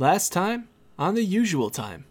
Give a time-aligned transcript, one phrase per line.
[0.00, 2.06] Last time on the usual time.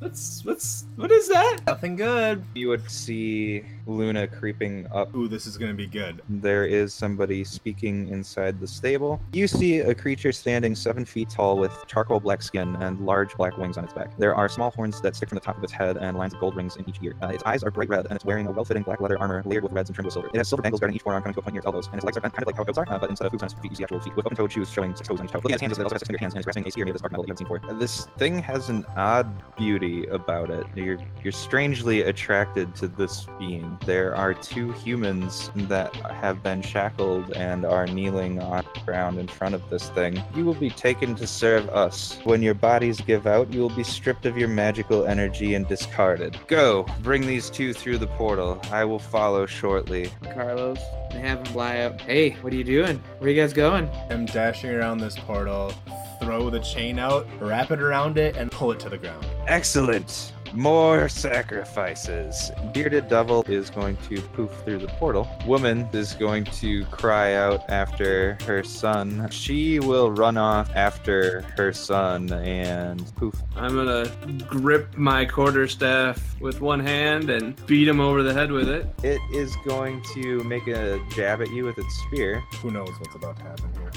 [0.00, 1.58] What's what's what is that?
[1.66, 2.42] Nothing good.
[2.54, 5.14] You would see Luna creeping up.
[5.14, 6.22] Ooh, this is gonna be good.
[6.30, 9.20] There is somebody speaking inside the stable.
[9.32, 13.58] You see a creature standing seven feet tall with charcoal black skin and large black
[13.58, 14.16] wings on its back.
[14.16, 16.40] There are small horns that stick from the top of its head and lines of
[16.40, 17.14] gold rings in each ear.
[17.22, 19.64] Uh, its eyes are bright red, and it's wearing a well-fitting black leather armor layered
[19.64, 20.28] with reds and trimmed with silver.
[20.32, 21.96] It has silver dangles guarding each forearm coming to a point near its elbows, and
[21.96, 23.42] its legs are bent kind of like how goats are, uh, but instead of hooves
[23.42, 25.32] on its feet, you see actual feet with open-toed shoes showing six toes on each
[25.32, 25.40] toe.
[25.40, 26.86] Looking at its hands, it also has six fingered hands, and it's resting a spear
[26.86, 27.78] made of this dark metal that you haven't seen before.
[27.78, 30.66] This thing has an odd beauty about it.
[30.74, 33.78] You're you're strangely attracted to this being.
[33.84, 39.28] There are two humans that have been shackled and are kneeling on the ground in
[39.28, 40.22] front of this thing.
[40.34, 42.18] You will be taken to serve us.
[42.24, 46.38] When your bodies give out, you will be stripped of your magical energy and discarded.
[46.46, 48.60] Go, bring these two through the portal.
[48.70, 50.10] I will follow shortly.
[50.34, 50.78] Carlos,
[51.12, 52.00] I have him fly up.
[52.00, 53.02] Hey, what are you doing?
[53.18, 53.88] Where are you guys going?
[54.10, 55.72] I'm dashing around this portal,
[56.20, 59.24] throw the chain out, wrap it around it, and pull it to the ground.
[59.46, 60.32] Excellent.
[60.52, 62.50] More sacrifices.
[62.74, 65.28] Bearded Devil is going to poof through the portal.
[65.46, 69.28] Woman is going to cry out after her son.
[69.30, 73.40] She will run off after her son and poof.
[73.54, 74.10] I'm gonna
[74.48, 78.88] grip my quarterstaff with one hand and beat him over the head with it.
[79.04, 82.40] It is going to make a jab at you with its spear.
[82.56, 83.92] Who knows what's about to happen here?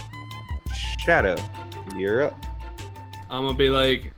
[1.00, 1.36] Shadow,
[2.00, 2.46] you're up.
[3.30, 4.14] I'm gonna be like,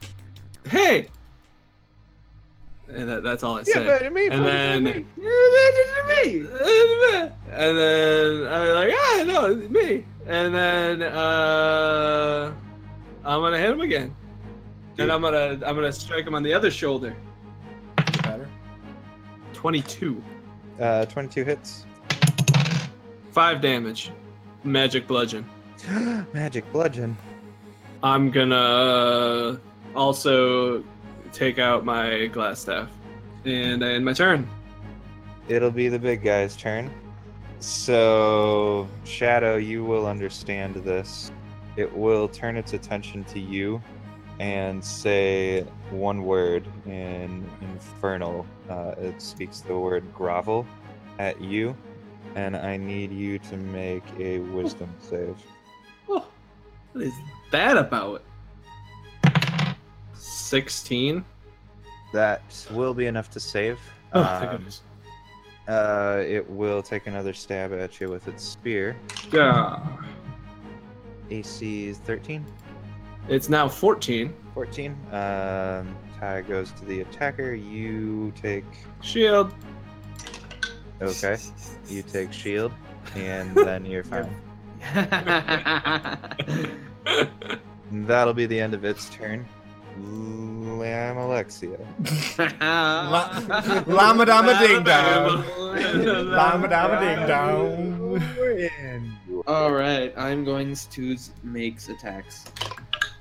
[0.69, 1.07] "Hey!"
[2.87, 4.05] And that, that's all I yeah, say.
[4.05, 5.05] and then,
[7.51, 10.05] and then I'm like, ah, no, it's me.
[10.27, 12.53] And then uh,
[13.23, 14.15] I'm gonna hit him again,
[14.97, 17.15] and I'm gonna I'm gonna strike him on the other shoulder.
[18.23, 18.47] Better.
[19.53, 20.21] Twenty-two,
[20.79, 21.85] Uh, 22 hits.
[23.31, 24.11] five damage,
[24.63, 25.45] magic bludgeon.
[26.33, 27.15] Magic bludgeon.
[28.05, 29.59] I'm gonna
[29.95, 30.83] also
[31.31, 32.87] take out my glass staff,
[33.45, 34.47] and I end my turn.
[35.47, 36.91] It'll be the big guy's turn.
[37.59, 41.31] So, Shadow, you will understand this.
[41.77, 43.81] It will turn its attention to you
[44.39, 48.45] and say one word in Infernal.
[48.69, 50.67] Uh, it speaks the word grovel
[51.17, 51.75] at you,
[52.35, 55.37] and I need you to make a wisdom save.
[56.07, 56.27] Oh,
[56.91, 57.13] what is
[57.55, 58.21] that about?
[60.13, 61.23] Sixteen.
[62.13, 63.79] That will be enough to save.
[64.13, 64.81] Oh, thank Um, goodness.
[65.67, 68.95] uh, it will take another stab at you with its spear.
[69.33, 69.79] Yeah.
[71.31, 72.45] AC is 13.
[73.27, 74.33] It's now fourteen.
[74.53, 74.91] 14.
[75.11, 77.53] Um, tie goes to the attacker.
[77.55, 78.63] You take.
[79.01, 79.53] Shield.
[81.01, 81.37] Okay.
[81.89, 82.71] You take shield,
[83.15, 84.29] and then you're fine.
[87.91, 89.45] That'll be the end of its turn.
[89.97, 91.79] Almalexia.
[92.61, 95.43] La- Llama dama ding dong.
[96.31, 99.43] Llama dama ding dong.
[99.47, 102.45] All right, I'm going to s- makes attacks.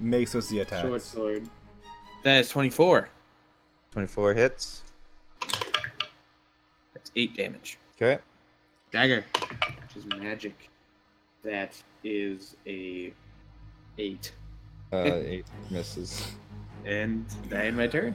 [0.00, 0.82] Makes us the attack.
[0.82, 1.48] Short sword.
[2.22, 3.08] That is 24.
[3.92, 4.82] 24 hits.
[6.94, 7.78] That's eight damage.
[7.96, 8.20] Okay.
[8.90, 10.70] Dagger, which is magic.
[11.42, 13.12] That is a
[13.98, 14.32] eight.
[14.92, 16.32] Uh, 8 misses.
[16.84, 18.14] And I end my turn.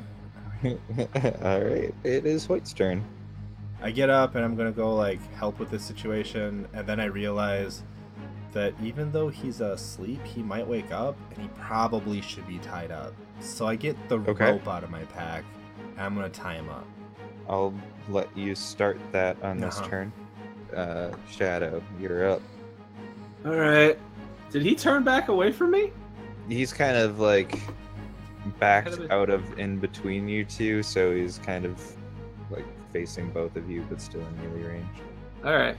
[0.63, 1.93] Alright.
[2.03, 3.03] It is Hoyt's turn.
[3.81, 7.05] I get up and I'm gonna go like help with this situation, and then I
[7.05, 7.83] realize
[8.51, 12.91] that even though he's asleep, he might wake up, and he probably should be tied
[12.91, 13.13] up.
[13.39, 14.51] So I get the Okay.
[14.51, 15.45] rope out of my pack,
[15.91, 16.85] and I'm gonna tie him up.
[17.47, 17.73] I'll
[18.09, 19.89] let you start that on this Uh-huh.
[19.89, 20.13] turn.
[20.75, 22.41] Uh, Shadow, you're up.
[23.45, 23.97] All right.
[24.51, 25.91] Did he turn back away from me?
[26.47, 27.59] he's kind of like
[28.59, 31.79] backed Kind of a- out of in between you two, so he's kind of
[32.49, 34.87] like facing both of you, but still in melee range.
[35.45, 35.77] All right.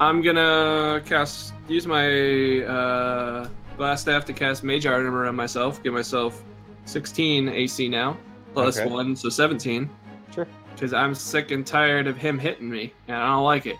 [0.00, 5.82] I'm gonna cast use my uh, glass staff to cast mage armor on myself.
[5.82, 6.44] Give myself
[6.84, 8.16] 16 AC now,
[8.54, 8.88] plus Okay.
[8.88, 9.90] one, so 17.
[10.32, 10.46] Sure.
[10.74, 13.76] Because I'm sick and tired of him hitting me, and I don't like it.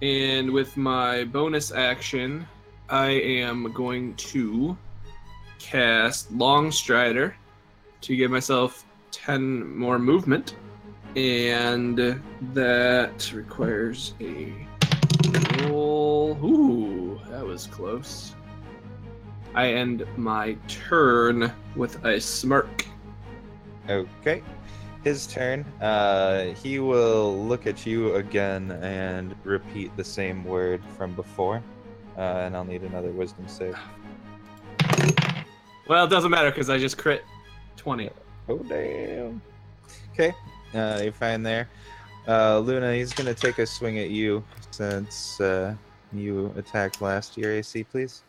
[0.00, 2.46] and with my bonus action,
[2.88, 4.76] I am going to
[5.58, 7.34] cast Longstrider
[8.02, 10.54] to give myself 10 more movement.
[11.16, 12.22] And
[12.52, 14.52] that requires a
[15.62, 16.38] roll.
[16.44, 18.34] Ooh, that was close.
[19.54, 22.86] I end my turn with a smirk.
[23.88, 24.42] Okay.
[25.02, 25.64] His turn.
[25.80, 31.62] Uh, he will look at you again and repeat the same word from before.
[32.16, 33.76] Uh, and I'll need another wisdom save.
[35.88, 37.24] Well, it doesn't matter because I just crit
[37.76, 38.10] 20.
[38.48, 39.42] Oh damn.
[40.12, 40.32] Okay,
[40.74, 41.68] uh, you're fine there.
[42.26, 45.74] Uh, Luna, he's gonna take a swing at you since uh,
[46.12, 47.52] you attacked last year.
[47.52, 48.22] AC, please.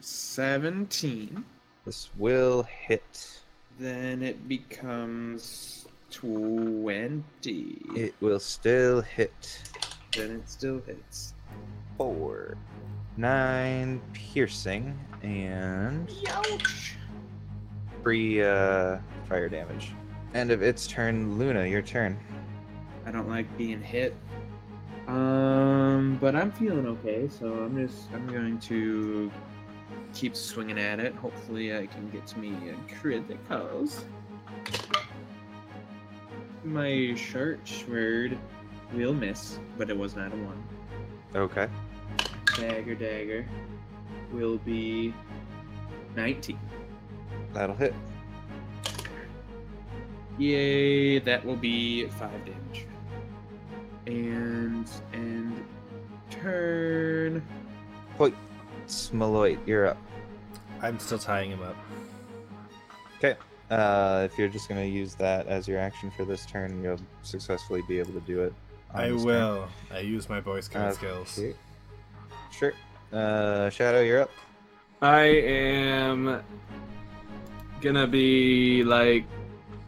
[0.00, 1.44] 17.
[1.84, 3.40] This will hit.
[3.78, 7.22] Then it becomes 20.
[7.96, 9.62] It will still hit.
[10.16, 11.34] Then it still hits.
[11.96, 12.56] Four,
[13.16, 16.96] nine piercing, and Ouch!
[18.02, 18.98] three uh,
[19.28, 19.92] fire damage.
[20.34, 21.38] End of its turn.
[21.38, 22.18] Luna, your turn.
[23.06, 24.16] I don't like being hit.
[25.08, 29.30] Um, but I'm feeling okay, so I'm just I'm going to
[30.14, 31.14] keep swinging at it.
[31.16, 34.04] Hopefully, I can get to me a criticals.
[36.64, 38.38] My short sword
[38.94, 40.62] will miss, but it was not a one.
[41.34, 41.68] Okay.
[42.56, 43.46] Dagger, dagger
[44.32, 45.14] will be
[46.16, 46.58] 19.
[47.54, 47.94] That'll hit.
[50.38, 52.86] Yay, that will be five damage.
[54.06, 55.64] And and
[56.30, 57.42] turn.
[58.16, 58.34] Hoyt.
[58.88, 59.98] Smaloit, you're up.
[60.82, 61.76] I'm still tying him up.
[63.18, 63.36] Okay.
[63.70, 67.82] Uh, if you're just gonna use that as your action for this turn, you'll successfully
[67.88, 68.52] be able to do it.
[68.92, 69.26] I this turn.
[69.26, 69.68] will.
[69.90, 71.40] I use my Boy Scout Uh, skills.
[72.52, 72.58] Okay.
[72.58, 72.72] Sure.
[73.12, 74.30] Uh, Shadow, you're up.
[75.00, 76.42] I am
[77.80, 79.24] gonna be like,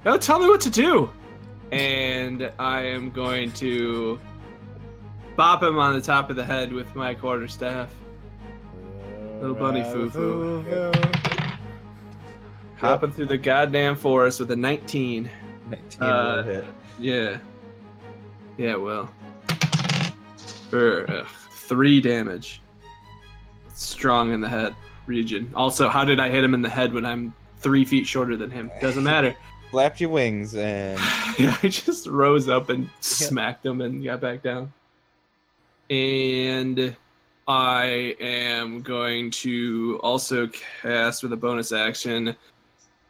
[0.06, 1.10] oh, tell me what to do.
[1.72, 4.20] And I am going to
[5.36, 7.90] bop him on the top of the head with my quarterstaff.
[9.40, 10.92] Little bunny foo-foo.
[12.76, 15.28] Hopping through the goddamn forest with a 19.
[15.70, 16.64] 19 Uh, hit.
[16.98, 17.38] Yeah.
[18.56, 19.10] Yeah, well.
[20.70, 21.26] will.
[21.66, 22.60] Three damage.
[23.74, 24.74] Strong in the head
[25.06, 25.50] region.
[25.54, 28.50] Also, how did I hit him in the head when I'm three feet shorter than
[28.50, 28.70] him?
[28.80, 29.34] Doesn't matter.
[29.70, 31.00] Flapped your wings and
[31.38, 34.72] yeah, I just rose up and smacked him and got back down.
[35.90, 36.96] And
[37.48, 40.48] I am going to also
[40.82, 42.36] cast with a bonus action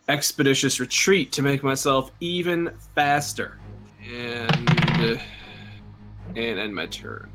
[0.09, 3.59] Expeditious Retreat to make myself even faster.
[4.12, 5.21] And
[6.37, 7.31] and end my turn.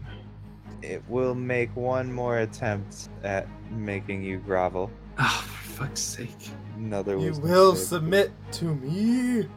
[0.81, 4.89] It will make one more attempt at making you grovel.
[5.17, 6.49] Oh, for fuck's sake.
[6.75, 7.87] Another You will save.
[7.87, 9.47] submit to me.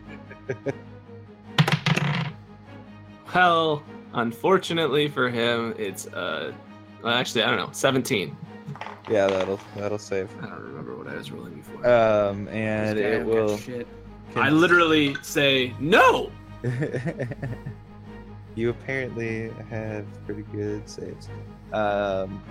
[3.34, 3.82] Well,
[4.14, 6.52] unfortunately for him, it's uh
[7.02, 8.36] well, actually I don't know, 17.
[9.08, 10.28] Yeah, that'll that'll save.
[10.42, 11.86] I don't remember what I was rolling before.
[11.88, 13.56] Um, and it will.
[13.58, 13.86] Shit.
[14.36, 16.30] I literally say no.
[18.60, 21.28] you apparently have pretty good saves.
[21.72, 22.42] Um,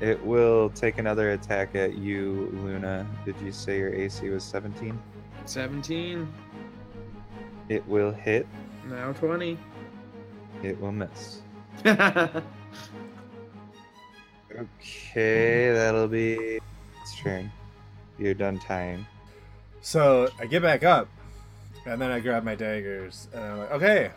[0.00, 3.06] it will take another attack at you, Luna.
[3.24, 4.98] Did you say your AC was 17?
[5.44, 6.32] 17.
[7.68, 8.46] It will hit.
[8.88, 9.58] Now 20.
[10.62, 11.40] It will miss.
[14.58, 16.60] Okay, that'll be
[17.02, 17.52] its turn.
[18.18, 19.06] You're done tying.
[19.82, 21.08] So I get back up,
[21.84, 24.10] and then I grab my daggers, and I'm like, okay.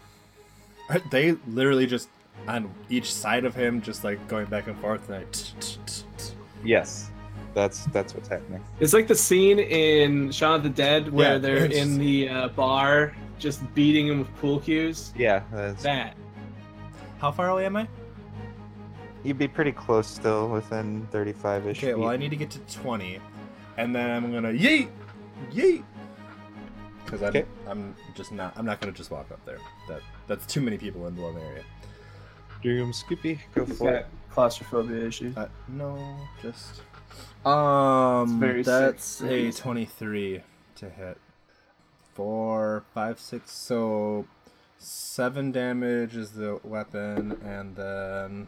[0.90, 2.10] Are They literally just
[2.48, 5.78] on each side of him, just like going back and forth, and I t- t-
[5.86, 6.34] t- t-
[6.64, 7.10] Yes,
[7.54, 8.64] that's that's what's happening.
[8.80, 12.30] It's like the scene in Shaun of the Dead where Yeah, they're it's- in the
[12.30, 15.14] uh, bar just beating him with pool cues.
[15.16, 16.16] Yeah, that's, That.
[17.20, 17.88] How far away am I?
[19.24, 21.72] you'd be pretty close still, within 35ish.
[21.72, 23.20] Okay, well I need to get to twenty,
[23.78, 24.88] and then I'm gonna yeet,
[25.52, 25.84] yeet,
[27.04, 27.46] because I'm Okay.
[27.68, 29.58] I'm just not I'm not gonna just walk up there.
[29.90, 31.64] That that's too many people in the one area.
[32.64, 34.06] Doom Scoopy, go He's for it.
[34.32, 35.36] claustrophobia issues.
[35.36, 35.98] Uh, no,
[36.42, 36.82] just
[37.46, 38.40] um.
[38.40, 39.30] very that's sick.
[39.30, 40.42] a twenty-three
[40.76, 41.18] to hit.
[42.14, 43.52] Four, five, six.
[43.52, 44.26] So
[44.78, 48.48] seven damage is the weapon, and then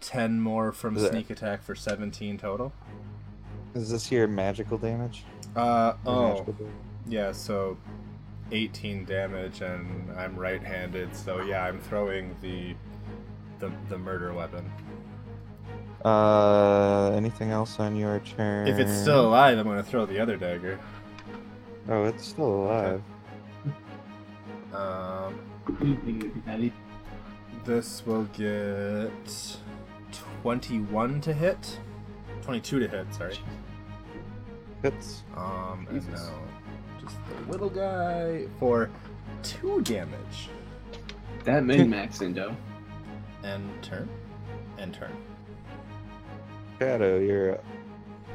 [0.00, 2.72] ten more from Is it- sneak attack for seventeen total.
[3.74, 5.24] Is this your magical damage?
[5.56, 6.72] Uh Your oh, magical damage?
[7.08, 7.32] yeah.
[7.32, 7.76] So
[8.52, 11.14] eighteen damage, and I'm right-handed.
[11.14, 12.74] So yeah, I'm throwing the
[13.58, 14.70] the the murder weapon.
[16.04, 18.66] Uh, anything else on your turn?
[18.66, 20.78] If it's still alive, I'm gonna throw the other dagger.
[21.88, 23.02] Oh, it's still alive.
[24.72, 25.40] Um,
[27.64, 29.56] this will get
[30.42, 31.78] 21 to hit.
[32.42, 33.38] 22 to hit, sorry.
[34.82, 35.24] Hits.
[35.36, 36.32] Um, and now
[37.10, 38.90] just the little guy for
[39.42, 40.48] 2 damage.
[41.44, 42.56] That min max Indo.
[43.44, 44.08] End turn.
[44.78, 45.12] End turn.
[46.78, 47.64] Shadow, you're up.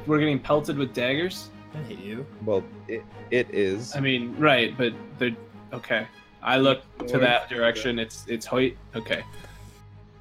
[0.06, 1.50] we're getting pelted with daggers?
[1.74, 2.26] I hate you.
[2.44, 3.94] Well, it, it is.
[3.94, 5.36] I mean, right, but they're
[5.72, 6.06] okay.
[6.42, 7.98] I look to that direction.
[7.98, 8.76] It's it's Hoyt.
[8.94, 9.24] Okay.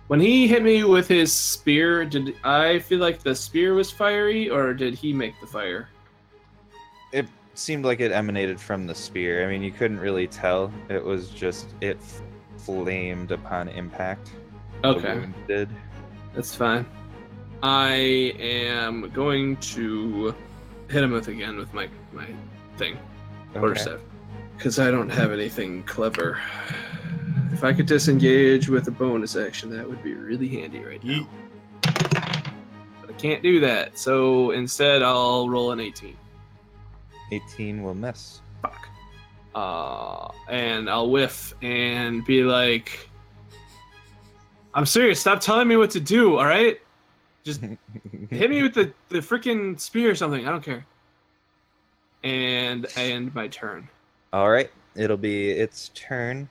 [0.07, 4.49] When he hit me with his spear, did I feel like the spear was fiery,
[4.49, 5.89] or did he make the fire?
[7.11, 9.45] It seemed like it emanated from the spear.
[9.45, 10.71] I mean, you couldn't really tell.
[10.89, 11.97] It was just it
[12.57, 14.31] flamed upon impact.
[14.83, 15.69] Okay, did.
[16.33, 16.85] that's fine.
[17.63, 17.93] I
[18.39, 20.35] am going to
[20.89, 22.27] hit him with again with my my
[22.77, 22.97] thing.
[23.53, 24.03] quarter Okay.
[24.57, 26.39] because I don't have anything clever.
[27.51, 31.25] If I could disengage with a bonus action, that would be really handy right now.
[31.25, 31.27] Yeet.
[33.01, 36.17] But I can't do that, so instead I'll roll an 18.
[37.31, 38.41] 18 will miss.
[38.61, 38.87] Fuck.
[39.53, 43.09] Uh, and I'll whiff and be like,
[44.73, 45.19] "I'm serious.
[45.19, 46.37] Stop telling me what to do.
[46.37, 46.79] All right,
[47.43, 47.61] just
[48.29, 50.45] hit me with the the freaking spear or something.
[50.45, 50.85] I don't care."
[52.23, 53.87] And I end my turn.
[54.33, 56.49] All right, it'll be its turn.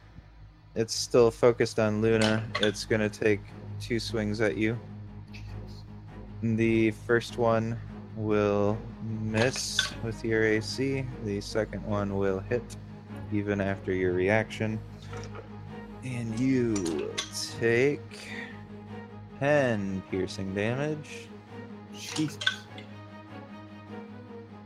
[0.75, 2.43] It's still focused on Luna.
[2.61, 3.41] It's gonna take
[3.81, 4.79] two swings at you.
[6.43, 7.79] The first one
[8.17, 11.07] will miss with your AC.
[11.25, 12.77] The second one will hit,
[13.33, 14.81] even after your reaction.
[16.05, 17.15] And you will
[17.59, 18.29] take
[19.41, 21.29] 10 piercing damage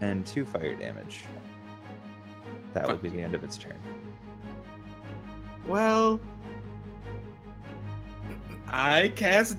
[0.01, 1.25] and 2 fire damage.
[2.75, 3.79] That will be the end of its turn.
[5.67, 6.21] Well,
[8.67, 9.57] I cast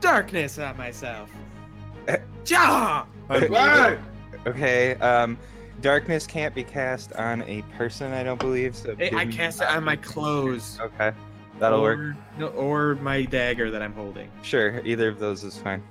[0.00, 1.30] darkness on myself.
[2.46, 3.04] Ja!
[3.26, 3.98] What?
[4.46, 5.36] Okay, um,
[5.82, 8.74] darkness can't be cast on a person, I don't believe.
[8.74, 10.78] So Hey, I cast it on my clothes.
[10.80, 11.12] Okay,
[11.58, 11.98] that'll work.
[11.98, 14.30] or, No, or my dagger that I'm holding.
[14.42, 15.82] Sure, either of those is fine.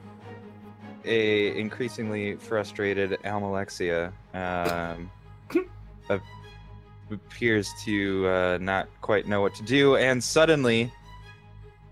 [1.05, 5.09] A increasingly frustrated Almalexia um,
[6.09, 6.21] ap-
[7.11, 10.91] appears to uh, not quite know what to do, and suddenly,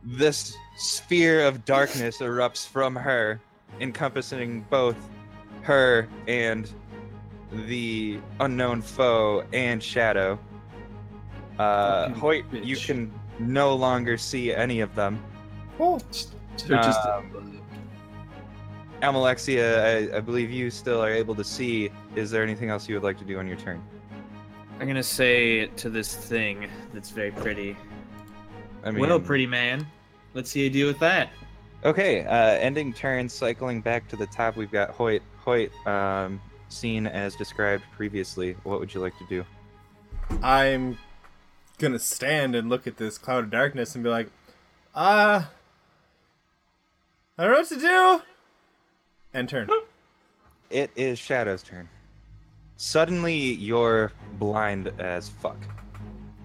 [0.03, 3.39] this sphere of darkness erupts from her,
[3.79, 4.97] encompassing both
[5.61, 6.71] her and
[7.51, 10.39] the unknown foe and Shadow.
[11.57, 15.23] Uh, Fucking Hoyt, you can no longer see any of them.
[15.77, 15.99] So
[16.67, 17.61] just Um,
[19.01, 21.91] Almalexia, I, I believe you still are able to see.
[22.15, 23.83] Is there anything else you would like to do on your turn?
[24.79, 27.77] I'm gonna say to this thing that's very pretty.
[28.83, 29.85] I mean, well, pretty man.
[30.33, 31.29] Let's see you deal with that.
[31.85, 34.55] Okay, uh, ending turn, cycling back to the top.
[34.55, 35.21] We've got Hoyt.
[35.37, 38.53] Hoyt, um, seen as described previously.
[38.63, 39.45] What would you like to do?
[40.41, 40.97] I'm
[41.77, 44.31] gonna stand and look at this cloud of darkness and be like,
[44.95, 45.43] uh,
[47.37, 48.21] I don't know what to do.
[49.35, 49.69] And turn.
[50.71, 51.87] It is Shadow's turn.
[52.77, 55.59] Suddenly, you're blind as fuck.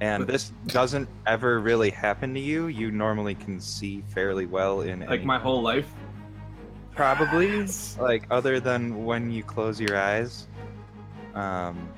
[0.01, 2.69] And this doesn't ever really happen to you.
[2.69, 5.93] You normally can see fairly well in like any my whole life.
[6.95, 7.67] Probably,
[7.99, 10.47] like other than when you close your eyes.
[11.35, 11.89] Um,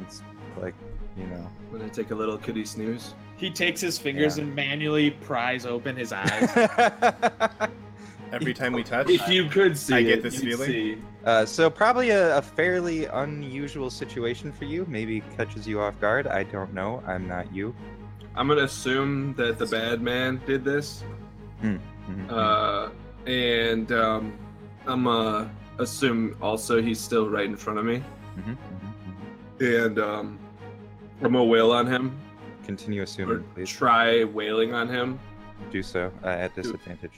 [0.00, 0.22] it's
[0.60, 0.74] like
[1.16, 1.50] you know.
[1.70, 3.14] When I take a little kitty snooze.
[3.36, 4.44] He takes his fingers Yeah.
[4.44, 6.50] and manually pries open his eyes.
[8.34, 10.68] Every time we touch, If you could see, I get this you'd feeling.
[10.70, 10.98] see.
[11.24, 14.84] uh, so probably a, a fairly unusual situation for you.
[14.88, 16.26] Maybe catches you off guard.
[16.26, 17.02] I don't know.
[17.06, 17.74] I'm not you.
[18.34, 21.04] I'm gonna assume that the bad man did this,
[21.62, 21.78] Mhm.
[22.28, 22.88] uh,
[23.26, 24.36] and um,
[24.86, 25.46] I'm uh
[25.78, 28.02] assume also he's still right in front of me,
[28.38, 28.56] Mhm, mhm,
[29.58, 29.84] mhm.
[29.86, 30.38] and um,
[31.22, 32.18] I'm gonna wail on him
[32.64, 33.68] Continue or assuming, please.
[33.70, 35.18] try wailing on him,
[35.70, 37.12] Do so uh, at disadvantage.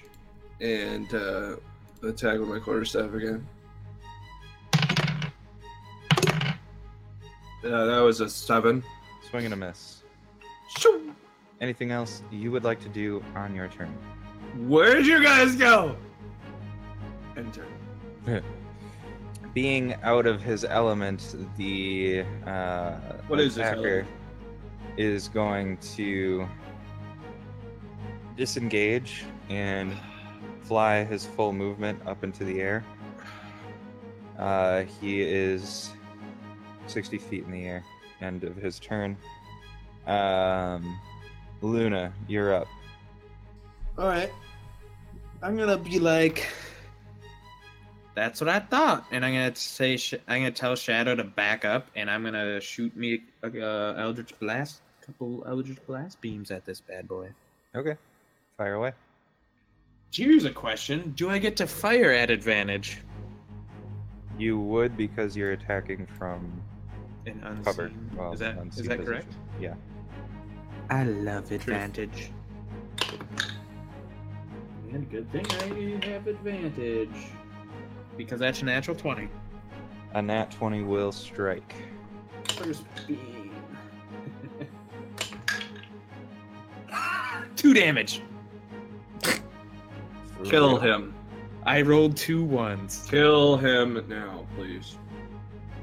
[0.61, 1.57] And uh,
[2.03, 3.47] attack with my quarterstaff again.
[7.65, 8.83] Uh, that was a seven.
[9.29, 10.03] Swing and a miss.
[10.79, 11.13] Shoo!
[11.61, 13.93] Anything else you would like to do on your turn?
[14.57, 15.97] Where'd you guys go?
[17.37, 17.67] Enter.
[19.55, 22.93] Being out of his element, the uh,
[23.27, 24.07] What is attacker
[24.97, 26.47] is going to
[28.37, 29.93] disengage and
[30.67, 32.85] fly his full movement up into the air.
[34.39, 35.91] Uh, he is
[36.87, 37.85] 60 feet in the air.
[38.21, 39.17] End of his turn.
[40.07, 40.99] Um,
[41.63, 42.67] Luna, you're up.
[43.99, 44.31] All right.
[45.43, 46.47] I'm gonna be like,
[48.15, 51.65] that's what I thought, and I'm gonna say, sh- I'm gonna tell Shadow to back
[51.65, 56.65] up, and I'm gonna shoot me a uh, Eldritch Blast, couple Eldritch Blast beams at
[56.65, 57.29] this bad boy.
[57.75, 57.97] Okay,
[58.57, 58.93] fire away.
[60.17, 62.99] Here's a question: Do I get to fire at advantage?
[64.39, 66.63] You would because you're attacking from
[67.27, 67.65] An unseen.
[67.65, 67.91] cover.
[68.17, 69.05] Well, is that is unseen that position.
[69.05, 69.35] correct?
[69.61, 69.75] Yeah.
[70.89, 72.31] I love advantage.
[74.93, 77.27] And good thing I have advantage.
[78.17, 79.29] Because that's a natural 20.
[80.15, 81.75] A nat 20 will strike.
[82.53, 83.51] First beam.
[87.57, 88.23] Two damage.
[90.51, 91.15] Kill him.
[91.65, 93.07] I rolled two ones.
[93.11, 94.97] Kill him now, please.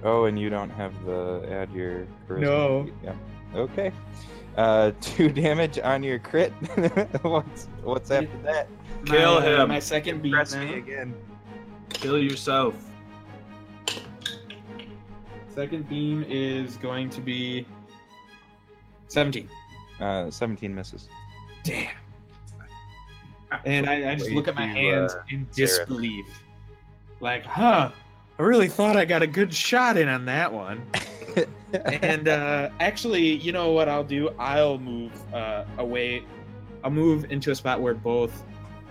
[0.03, 2.41] Oh, and you don't have the add your charisma.
[2.41, 2.89] No.
[3.03, 3.15] Yeah.
[3.55, 3.91] Okay.
[4.57, 6.51] Uh, two damage on your crit.
[7.21, 8.67] what's what's after that?
[9.05, 9.69] Kill my, him.
[9.69, 11.13] My second beam Press me again.
[11.89, 12.75] Kill yourself.
[15.53, 17.67] Second beam is going to be
[19.07, 19.47] 17.
[19.99, 21.07] Uh, 17 misses.
[21.63, 21.93] Damn.
[23.65, 26.25] And I, I just Way look at my to, hands uh, in disbelief.
[27.19, 27.91] Like, huh,
[28.39, 30.85] I really thought I got a good shot in on that one.
[31.85, 34.29] and uh, actually, you know what I'll do?
[34.39, 36.23] I'll move uh, away.
[36.83, 38.43] I'll move into a spot where both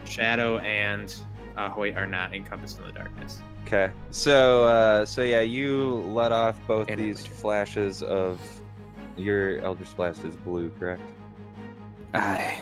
[0.04, 1.14] Shadow and
[1.56, 3.40] uh, Hoyt are not encompassed in the darkness.
[3.66, 3.90] Okay.
[4.10, 7.38] So, uh, so yeah, you let off both And these Eldritch.
[7.38, 8.40] flashes of
[9.16, 11.02] your Eldritch Blast is blue, correct?
[12.14, 12.60] Aye.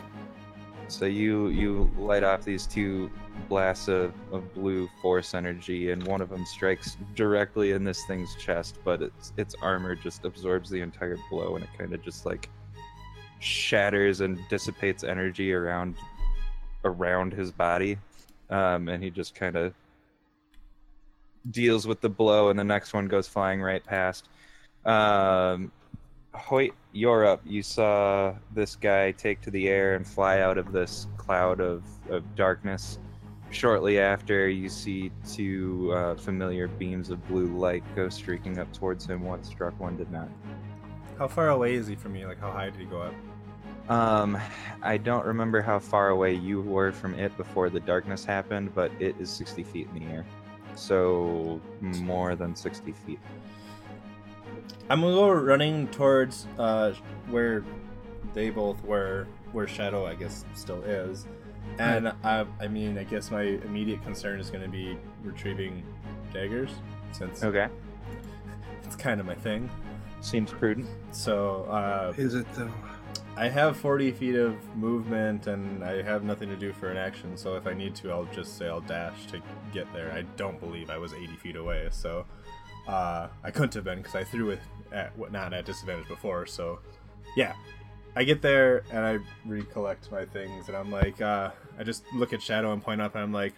[0.91, 3.11] So you you light off these two
[3.49, 8.35] blasts of, of blue force energy, and one of them strikes directly in this thing's
[8.37, 12.27] chest, but its its armor just absorbs the entire blow, and it kind of just
[12.27, 12.51] like
[13.39, 15.95] shatters and dissipates energy around
[16.85, 17.97] around his body,
[18.51, 19.73] um, and he just kind of
[21.51, 24.29] deals with the blow, and the next one goes flying right past.
[24.85, 25.73] Um,
[26.35, 27.41] Hoyt, you're up.
[27.45, 31.85] You saw this guy take to the air and fly out of this cloud of,
[32.09, 32.99] of darkness.
[33.51, 39.07] Shortly after, you see two uh, familiar beams of blue light go streaking up towards
[39.07, 39.23] him.
[39.23, 40.29] One struck, one did not.
[41.19, 42.25] How far away is he from me?
[42.27, 43.15] Like, how high did he go up?
[43.91, 44.39] Um,
[44.83, 48.93] I don't remember how far away you were from it before the darkness happened, but
[49.01, 50.25] it is 60 feet in the air.
[50.77, 53.19] So, more than 60 feet.
[54.91, 56.93] I'm gonna go running towards uh,
[57.29, 57.65] where
[58.35, 61.27] they both were, where Shadow, I guess, still is.
[61.79, 65.85] And I, I mean, I guess my immediate concern is gonna be retrieving
[66.35, 66.71] daggers,
[67.13, 67.69] since Okay.
[68.85, 69.71] it's kind of my thing.
[70.23, 70.89] Seems prudent.
[71.13, 72.71] So uh, Is it though?
[73.37, 77.37] I have 40 feet of movement, and I have nothing to do for an action.
[77.37, 79.41] So if I need to, I'll just say I'll dash to
[79.73, 80.13] get there.
[80.13, 82.27] I don't believe I was 80 feet away, so
[82.89, 84.61] uh, I couldn't have been because I threw it
[84.93, 86.47] at what not at disadvantage before.
[86.47, 86.81] So
[87.37, 87.55] yeah,
[88.17, 92.33] I get there and I recollect my things, and I'm like, uh, I just look
[92.33, 93.55] at Shadow and point up, and I'm like,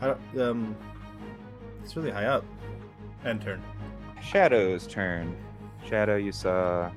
[0.00, 0.76] how, um,
[1.82, 2.44] it's really high up.
[3.24, 3.62] End turn.
[4.22, 5.36] Shadow's turn.
[5.88, 6.90] Shadow, you saw,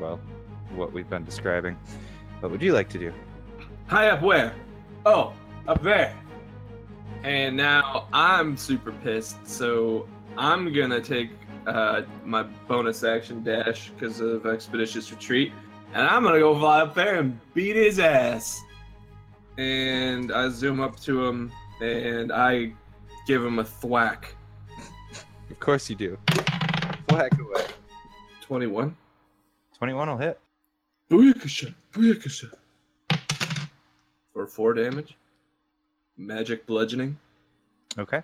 [0.00, 0.20] well,
[0.74, 1.76] what we've been describing.
[2.40, 3.12] What would you like to do?
[3.86, 4.54] High up where?
[5.06, 5.32] Oh,
[5.68, 6.16] up there.
[7.22, 11.30] And now I'm super pissed, so I'm gonna take
[11.66, 15.52] uh, my bonus action dash because of expeditious retreat,
[15.94, 18.60] and I'm gonna go fly up there and beat his ass.
[19.56, 22.72] And I zoom up to him and I
[23.26, 24.34] give him a thwack.
[25.50, 26.18] Of course you do.
[27.10, 27.66] Whack away.
[28.42, 28.96] Twenty-one.
[29.78, 30.40] 21 will hit.
[31.10, 32.52] Booyakasha, booyakasha.
[34.32, 35.16] For four damage.
[36.16, 37.18] Magic bludgeoning,
[37.98, 38.22] Okay.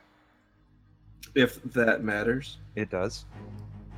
[1.35, 2.59] If that matters.
[2.77, 3.25] It does.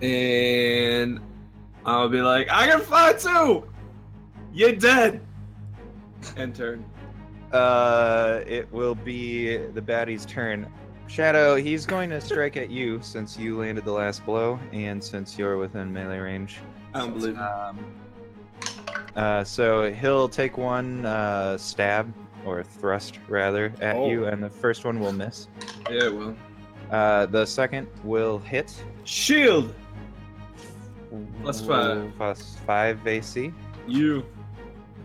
[0.01, 1.21] And
[1.85, 3.69] I'll be like, I can fly too!
[4.53, 5.21] You're dead!
[6.37, 6.85] End turn.
[7.53, 10.67] Uh, it will be the baddie's turn.
[11.07, 15.37] Shadow, he's going to strike at you since you landed the last blow and since
[15.39, 16.59] you're within melee range.
[16.95, 17.41] I don't believe it.
[17.41, 17.79] Um,
[19.17, 22.13] uh, so he'll take one uh, stab
[22.47, 24.09] or thrust rather at Oh.
[24.09, 25.49] you, and the first one will miss.
[25.91, 26.35] Yeah, well.
[26.93, 28.85] Uh, the second will hit.
[29.05, 29.75] Shield!
[31.43, 32.13] Plus five.
[32.17, 33.53] Plus five AC.
[33.87, 34.25] You.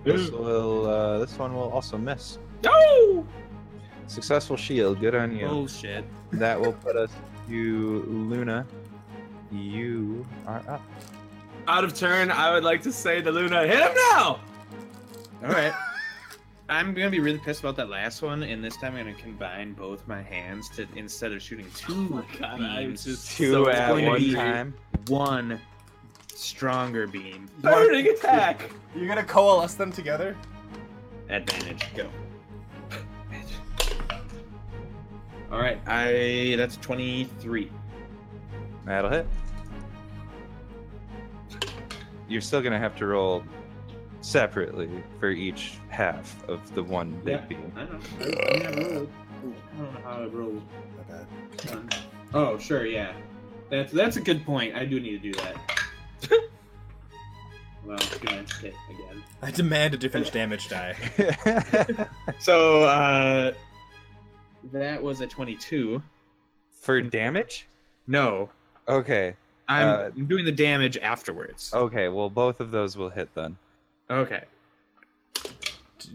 [0.04, 0.86] This will.
[0.86, 2.38] Uh, this one will also miss.
[2.64, 3.26] No!
[4.08, 5.00] Successful shield.
[5.00, 5.48] Good on you.
[5.48, 6.06] Bullshit.
[6.32, 7.12] That will put us
[7.48, 8.66] to Luna.
[9.52, 10.82] You are up.
[11.68, 14.40] Out of turn, I would like to say to Luna, hit him now!
[15.44, 15.74] All right.
[16.70, 19.74] I'm gonna be really pissed about that last one, and this time I'm gonna combine
[19.74, 23.52] both my hands to instead of shooting two Oh my god, I beams, just Two
[23.52, 24.74] so at one be- time.
[25.08, 25.62] one
[26.34, 27.48] stronger beam.
[27.62, 28.70] Burning attack!
[28.96, 30.36] You're gonna coalesce them together?
[31.30, 31.84] Advantage.
[31.96, 32.10] Go.
[35.52, 37.72] All right, I that's twenty-three.
[38.86, 39.26] That'll hit.
[42.28, 43.42] You're still gonna have to roll
[44.22, 47.46] separately for each half of the one big Yeah.
[47.46, 47.72] beam.
[47.76, 48.00] I know.
[48.20, 48.24] I,
[48.56, 49.10] I have rolled.
[49.44, 50.62] I don't know how I rolled.
[50.98, 51.72] My bad.
[51.74, 51.90] Um,
[52.34, 53.14] Oh, sure, yeah.
[53.70, 54.76] That's that's a good point.
[54.76, 55.56] I do need to do that.
[57.86, 59.24] well, I'm gonna hit again.
[59.42, 60.96] I demand a different damage die.
[62.40, 63.54] So uh,
[64.74, 66.02] that was a twenty-two.
[66.72, 67.68] for damage?
[68.08, 68.50] No,
[68.88, 69.36] Okay.
[69.70, 71.72] I'm, Uh, I'm doing the damage afterwards.
[71.74, 72.08] Okay.
[72.10, 73.58] Well, both of those will hit then.
[74.10, 74.44] Okay.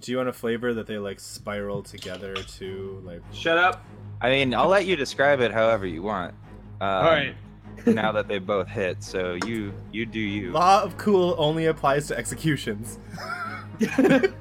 [0.00, 3.22] Do you want a flavor that they like spiral together to like?
[3.32, 3.84] Shut up.
[4.20, 6.34] I mean, I'll let you describe it however you want.
[6.80, 7.34] Um, All right.
[7.86, 10.52] now that they both hit, so you you do you.
[10.52, 12.98] Law of cool only applies to executions.
[13.80, 14.34] it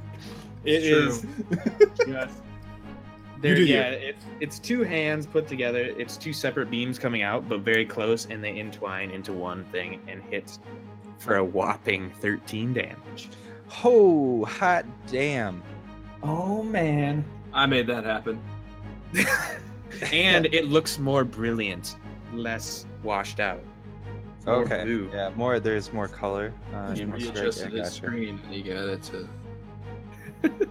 [0.66, 1.26] is.
[2.08, 2.32] Yes.
[3.42, 3.76] There, do you.
[3.76, 5.80] yeah, it's it's two hands put together.
[5.80, 10.00] It's two separate beams coming out, but very close, and they entwine into one thing
[10.08, 10.60] and hit
[11.22, 13.30] for a whopping 13 damage.
[13.84, 15.62] Oh, hot damn.
[16.24, 17.24] Oh man!
[17.54, 18.42] I made that happen.
[20.12, 21.96] and it looks more brilliant,
[22.34, 23.62] less washed out.
[24.46, 24.84] More Okay.
[24.84, 25.10] blue.
[25.14, 25.60] Yeah, more.
[25.60, 26.54] There's more color.
[26.74, 27.92] Uh, You more readjusted I the gotcha.
[27.92, 29.30] screen and you got it to.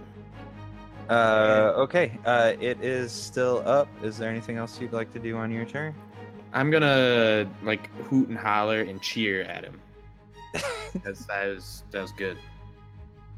[1.09, 2.17] Uh, okay.
[2.25, 3.89] Uh, it is still up.
[4.01, 5.93] Is there anything else you'd like to do on your turn?
[6.53, 9.77] I'm gonna like hoot and holler and cheer at him.
[10.93, 12.37] Because that was that was good.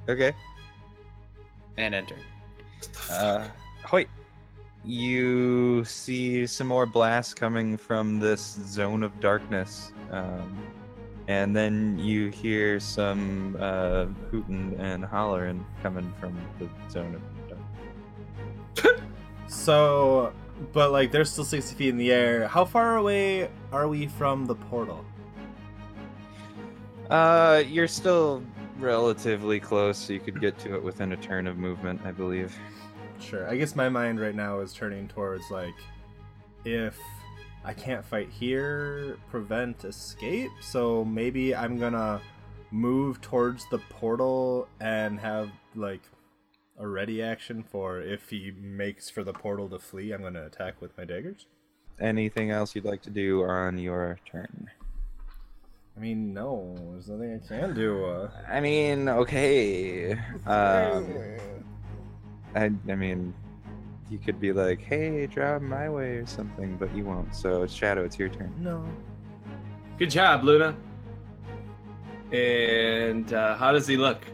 [0.10, 0.34] Okay.
[1.78, 2.16] And enter.
[3.10, 3.48] Uh,
[3.86, 4.08] Hoyt,
[4.84, 9.92] you see some more blasts coming from this zone of darkness.
[10.12, 10.58] Um,
[11.28, 17.22] and then you hear some uh, hooting and hollering coming from the zone of
[18.76, 19.02] darkness.
[19.48, 20.34] So,
[20.74, 22.48] but like they're still sixty feet in the air.
[22.48, 25.06] How far away are we from the portal?
[27.14, 28.42] Uh, you're still
[28.80, 32.58] relatively close, so you could get to it within a turn of movement, I believe.
[33.20, 33.48] Sure.
[33.48, 35.76] I guess my mind right now is turning towards like
[36.66, 36.98] if
[37.64, 40.50] I can't fight here, prevent escape.
[40.60, 42.20] So maybe I'm gonna
[42.72, 46.02] move towards the portal and have like
[46.80, 50.82] a ready action for if he makes for the portal to flee, I'm gonna attack
[50.82, 51.46] with my daggers.
[52.00, 54.72] Anything else you'd like to do on your turn?
[55.96, 58.06] I mean, no, there's nothing I can do.
[58.06, 60.18] Uh, I mean, okay.
[60.46, 61.14] Um,
[62.56, 63.34] I, I mean,
[64.10, 67.34] you could be like, "Hey, drive my way" or something, but you won't.
[67.36, 68.54] So, Shadow, it's your turn.
[68.60, 68.84] no.
[70.00, 70.76] Good job, Luna.
[72.32, 74.26] And uh, how does he look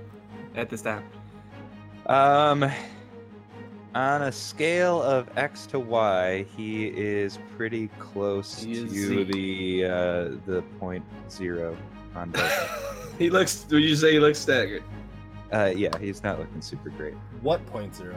[0.56, 1.04] at this time?
[2.06, 2.66] Um,
[3.96, 9.24] on a scale of X to Y, he is pretty close He is to Z.
[9.32, 11.76] the uh, the point zero
[12.16, 13.16] on both.
[13.18, 13.66] He looks.
[13.72, 14.84] Would you say he looks staggered?
[15.52, 17.16] uh, yeah, he's not looking super great.
[17.42, 18.16] What point zero?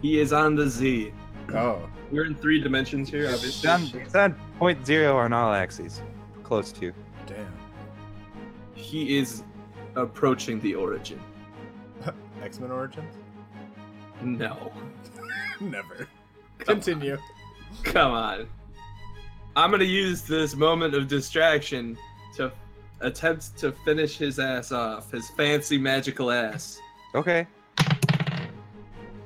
[0.00, 1.12] He is on the Z.
[1.54, 3.68] Oh, We're in three dimensions here, He's obviously.
[3.70, 6.00] on, he's on point zero on all axes,
[6.42, 6.92] close to.
[7.26, 7.46] damn.
[8.74, 9.42] He is
[9.96, 11.20] approaching the origin.
[12.42, 13.14] X Men Origins?
[14.22, 14.72] No.
[15.60, 16.08] Never.
[16.58, 17.18] Come Continue.
[17.82, 18.48] Come on.
[19.56, 21.98] I'm gonna use this moment of distraction
[22.36, 22.52] to
[23.00, 26.80] attempt to finish his ass off, his fancy magical ass.
[27.14, 27.46] Okay.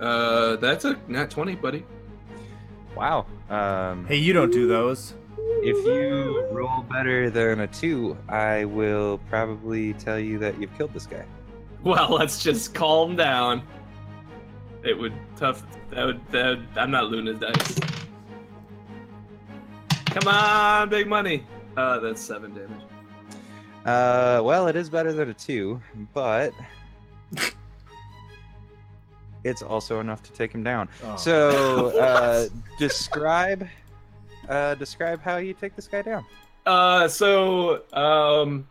[0.00, 1.85] Uh, that's a nat 20, buddy.
[2.96, 3.26] Wow.
[3.48, 5.14] Um, Hey, you don't do those.
[5.62, 10.92] if you roll better than a two, I will probably tell you that you've killed
[10.92, 11.24] this guy.
[11.82, 13.62] Well, let's just calm down.
[14.87, 15.64] It would tough.
[15.90, 16.20] That would.
[16.31, 17.79] That would, I'm not Luna's dice.
[20.07, 21.44] Come on, big money.
[21.77, 22.83] Uh, that's seven damage.
[23.85, 25.81] Uh, well, it is better than a two,
[26.14, 26.53] but
[29.44, 30.88] it's also enough to take him down.
[31.03, 31.16] Oh.
[31.16, 32.46] So, uh,
[32.79, 33.68] describe,
[34.49, 36.25] uh, describe how you take this guy down.
[36.64, 38.66] Uh, so um,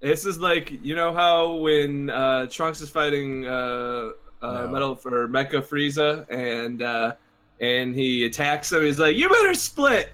[0.00, 4.10] this is like you know how when uh Trunks is fighting uh,
[4.42, 4.68] uh No.
[4.68, 7.12] Metal for Mecha Frieza and uh
[7.60, 8.82] and he attacks him.
[8.82, 10.10] He's like, "You better split,"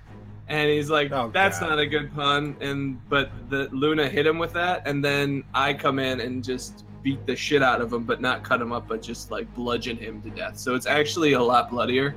[0.48, 1.70] and he's like, Oh, "That's God.
[1.70, 5.72] not a good pun." And but the Luna hit him with that, and then I
[5.74, 8.88] come in and just beat the shit out of him, but not cut him up,
[8.88, 10.58] but just like bludgeon him to death.
[10.58, 12.16] So it's actually a lot bloodier.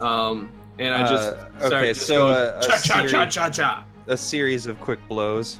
[0.00, 1.28] Um, and I just
[1.60, 4.80] Uh, okay, just so a- a cha cha cha series- cha cha A series of
[4.80, 5.58] quick blows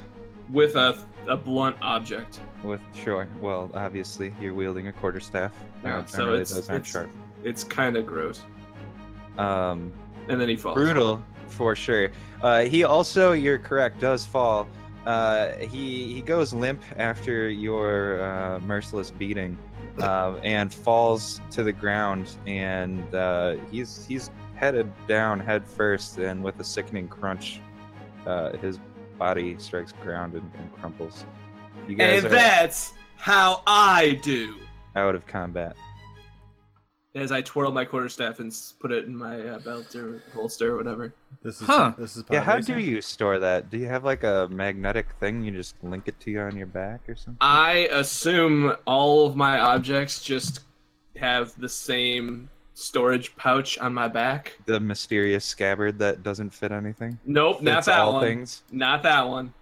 [0.51, 2.39] with a a blunt object.
[2.63, 3.27] With sure.
[3.41, 5.51] Well, obviously, you're wielding a quarterstaff.
[5.83, 7.09] Yeah, Uh, so generally it's- aren't it's- sharp.
[7.43, 8.41] It's kind of gross.
[9.37, 9.91] Um,
[10.29, 10.75] and then he falls.
[10.75, 12.09] brutal for sure.
[12.41, 14.67] Uh, he also, you're correct, does fall.
[15.05, 19.57] Uh, he he goes limp after your uh, merciless beating,
[19.99, 22.29] uh, and falls to the ground.
[22.47, 27.59] And uh, he's he's headed down head first, and with a sickening crunch,
[28.25, 28.79] uh, his
[29.19, 31.25] body strikes ground and, and crumples.
[31.87, 34.55] You guys And are that's how I do.
[34.95, 35.75] out of combat.
[37.15, 40.73] As I twirl my quarterstaff and s- put it in my uh, belt or holster
[40.73, 41.13] or whatever.
[41.43, 41.93] This is Huh.
[41.97, 42.89] this is Yeah, how do racing?
[42.89, 43.69] you store that?
[43.69, 45.43] Do you have like a magnetic thing?
[45.43, 47.37] You just link it to you on your back or something?
[47.41, 50.61] I assume all of my objects just
[51.17, 54.57] have the same storage pouch on my back.
[54.65, 57.19] The mysterious scabbard that doesn't fit anything?
[57.25, 58.23] Nope, not Fits that all one.
[58.23, 58.63] things?
[58.71, 59.53] Not that one.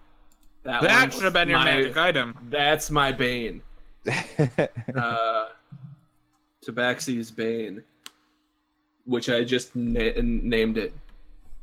[0.64, 2.36] That, That should have been your my- magic item.
[2.50, 3.62] That's my bane.
[4.96, 5.48] Uh,
[6.66, 7.82] Tabaxi's bane,
[9.04, 10.92] which I just na- named it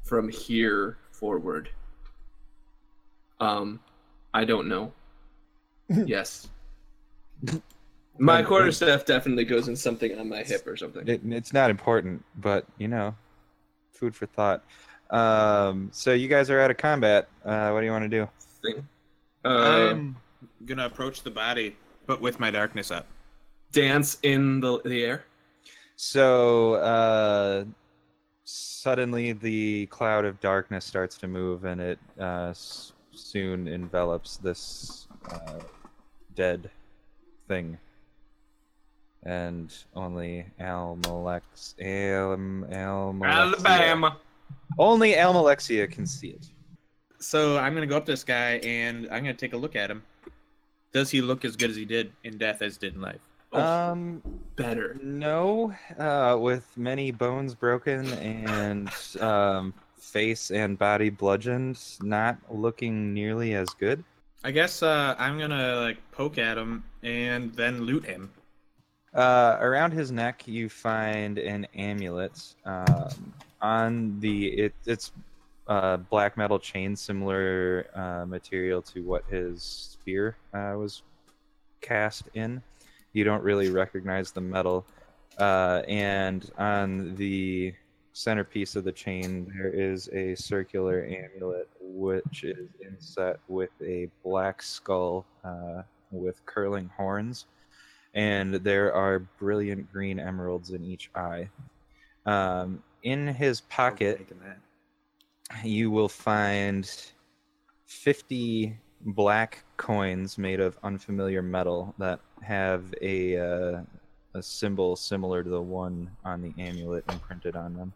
[0.03, 1.69] from here forward.
[3.39, 3.79] Um,
[4.33, 4.91] I don't know.
[6.05, 6.47] yes.
[8.17, 11.07] My quarterstaff definitely goes in something on my hip or something.
[11.07, 13.15] It, it's not important, but you know,
[13.93, 14.63] food for thought.
[15.09, 17.29] Um, so you guys are out of combat.
[17.45, 18.27] Uh, what do you want to do?
[18.61, 18.87] Thing.
[19.45, 20.15] Uh, I'm
[20.65, 21.75] gonna approach the body,
[22.07, 23.07] but with my darkness up.
[23.71, 25.25] dance in the the air.
[25.95, 27.65] So uh,
[28.43, 35.07] suddenly the cloud of darkness starts to move, and it uh, s- soon envelops this
[35.31, 35.59] uh,
[36.35, 36.69] dead
[37.47, 37.77] thing.
[39.23, 44.17] And only Almalex, Alm, Almalexia, Alabama.
[44.77, 46.47] only Almalexia can see it.
[47.19, 49.91] So I'm gonna go up to this guy and I'm gonna take a look at
[49.91, 50.03] him.
[50.91, 53.19] Does he look as good as he did in death as did in life?
[53.51, 53.61] Oh.
[53.61, 54.21] Um,
[54.55, 54.97] Better.
[55.01, 63.53] No, uh, with many bones broken and um, face and body bludgeoned, not looking nearly
[63.53, 64.03] as good.
[64.43, 68.31] I guess uh, I'm gonna like poke at him and then loot him.
[69.13, 72.55] Uh, around his neck, you find an amulet.
[72.65, 75.11] Um, on the it, it's
[75.69, 81.03] uh, black metal chain, similar uh, material to what his spear uh, was
[81.79, 82.61] cast in.
[83.13, 84.85] You don't really recognize the metal.
[85.37, 87.73] Uh, and on the
[88.11, 94.61] centerpiece of the chain, there is a circular amulet, which is inset with a black
[94.61, 97.45] skull uh, with curling horns
[98.13, 101.49] and there are brilliant green emeralds in each eye.
[102.25, 104.27] Um, in his pocket.
[105.63, 106.89] You will find
[107.87, 113.81] 50 black coins made of unfamiliar metal that have a, uh,
[114.33, 117.93] a symbol similar to the one on the amulet imprinted on them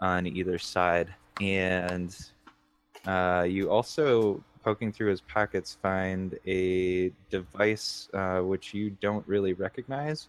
[0.00, 1.14] on either side.
[1.40, 2.16] And
[3.06, 9.54] uh, you also, poking through his pockets, find a device uh, which you don't really
[9.54, 10.28] recognize.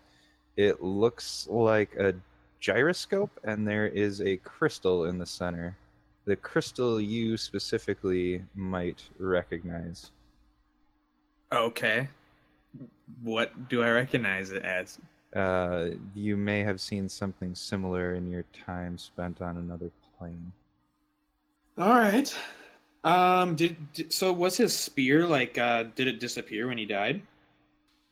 [0.57, 2.13] It looks like a
[2.59, 5.75] gyroscope, and there is a crystal in the center.
[6.31, 10.11] The crystal you specifically might recognize.
[11.51, 12.07] Okay.
[13.21, 14.97] What do I recognize it as?
[15.35, 20.53] Uh, you may have seen something similar in your time spent on another plane.
[21.77, 22.33] All right.
[23.03, 23.57] Um.
[23.57, 24.31] Did, did so?
[24.31, 25.57] Was his spear like?
[25.57, 25.83] Uh.
[25.97, 27.21] Did it disappear when he died?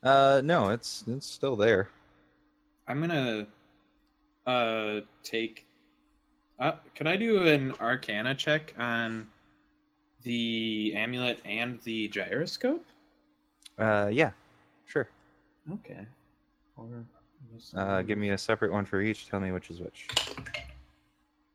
[0.02, 1.88] Uh, no, it's it's still there.
[2.86, 3.46] I'm gonna.
[4.46, 5.00] Uh.
[5.22, 5.64] Take.
[6.60, 6.72] Uh.
[6.94, 9.26] Can I do an Arcana check on
[10.22, 12.84] the amulet and the gyroscope?
[13.78, 14.32] Uh, yeah,
[14.86, 15.08] sure.
[15.72, 16.06] Okay.
[16.76, 16.86] Or.
[17.74, 19.26] Uh, give me a separate one for each.
[19.28, 20.06] Tell me which is which.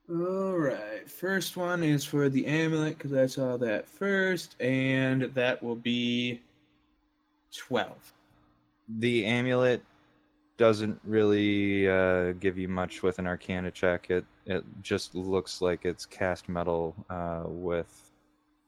[0.09, 1.09] All right.
[1.09, 6.41] First one is for the amulet because I saw that first, and that will be
[7.55, 8.13] twelve.
[8.97, 9.83] The amulet
[10.57, 14.09] doesn't really uh, give you much with an Arcana check.
[14.09, 18.11] It it just looks like it's cast metal uh, with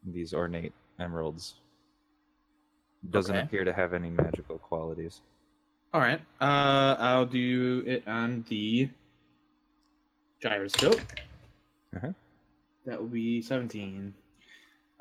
[0.06, 1.56] these ornate emeralds.
[3.10, 3.46] Doesn't Okay.
[3.46, 5.22] appear to have any magical qualities.
[5.94, 6.20] All right.
[6.42, 6.96] Uh.
[7.00, 8.90] I'll do it on the
[10.42, 11.00] gyroscope.
[11.96, 12.12] Uh-huh.
[12.86, 14.14] That will be seventeen.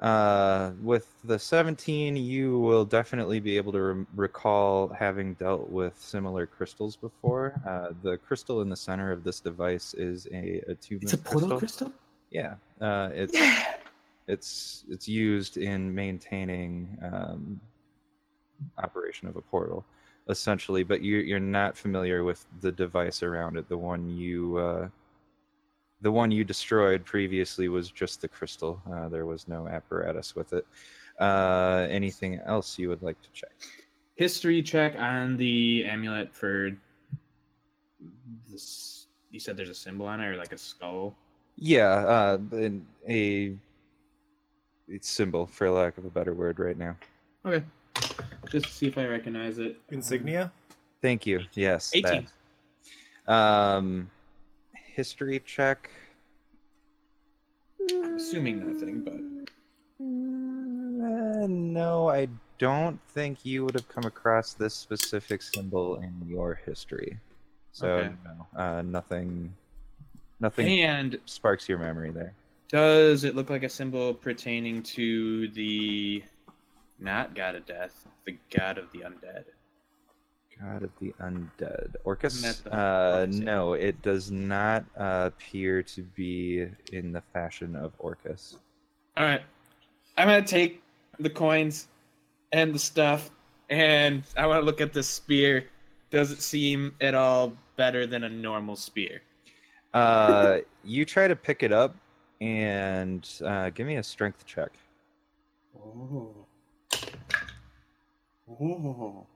[0.00, 5.98] Uh, with the 17, you will definitely be able to rem recall having dealt with
[5.98, 7.58] similar crystals before.
[7.66, 11.48] Uh, the crystal in the center of this device is a attunement It's a portal
[11.58, 11.58] crystal.
[11.58, 11.92] crystal.
[12.30, 13.74] Yeah, uh, it's Yeah.
[14.26, 17.58] it's it's used in maintaining um,
[18.76, 19.82] operation of a portal,
[20.28, 20.82] essentially.
[20.82, 24.88] But you you're not familiar with the device around it, the one you uh,
[26.00, 28.80] the one you destroyed previously was just the crystal.
[28.92, 30.66] Uh, there was no apparatus with it.
[31.18, 33.52] Uh, anything else you would like to check?
[34.16, 36.70] History check on the amulet for
[38.50, 39.06] this.
[39.30, 41.14] You said there's a symbol on it, or like a skull.
[41.56, 43.54] Yeah, uh, an- a
[44.88, 46.96] it's symbol, for lack of a better word, right now.
[47.44, 47.64] Okay.
[48.50, 49.80] Just to see if I recognize it.
[49.90, 50.52] Insignia?
[51.02, 51.40] Thank you.
[51.54, 51.90] Yes.
[51.94, 52.28] 18.
[53.26, 53.32] that.
[53.32, 54.08] Um,
[54.96, 55.90] history check.
[58.02, 59.20] I'm assuming nothing, but
[60.00, 62.28] Uh, no, I
[62.58, 67.18] don't think you would have come across this specific symbol in your history.
[67.72, 68.14] So Okay.
[68.24, 69.54] no, uh, nothing,
[70.40, 72.32] nothing and sparks your memory there.
[72.70, 76.24] does it look like a symbol pertaining to the
[76.98, 79.44] not god of death, the god of the undead?
[80.60, 82.64] God of the undead, Orcus.
[82.66, 88.56] Uh, no, it does not uh, appear to be in the fashion of Orcus.
[89.16, 89.42] All right,
[90.16, 90.82] I'm gonna take
[91.18, 91.88] the coins
[92.52, 93.30] and the stuff,
[93.68, 95.66] and I want to look at this spear.
[96.10, 99.22] Does it seem at all better than a normal spear?
[99.92, 101.96] Uh, you try to pick it up
[102.40, 104.70] and uh, give me a strength check.
[105.78, 106.34] Oh.
[108.48, 109.26] Oh.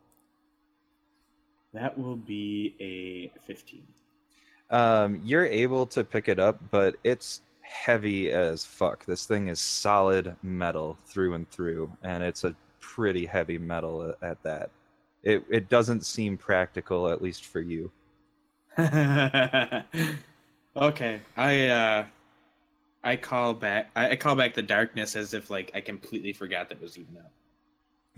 [1.72, 3.82] That will be a 15.
[4.70, 9.04] Um, you're able to pick it up, but it's heavy as fuck.
[9.04, 14.42] This thing is solid metal through and through, and it's a pretty heavy metal at
[14.42, 14.70] that.
[15.22, 17.90] It it doesn't seem practical, at least for you.
[20.76, 22.04] okay, I uh
[23.04, 26.68] I call back I, I call back the darkness as if like I completely forgot
[26.68, 27.30] that it was even up.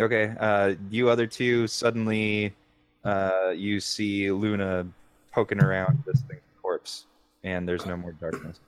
[0.00, 2.54] Okay, uh, you other two suddenly,
[3.04, 4.86] uh, you see Luna
[5.32, 7.06] poking around this thing's corpse,
[7.44, 8.60] and there's no more darkness.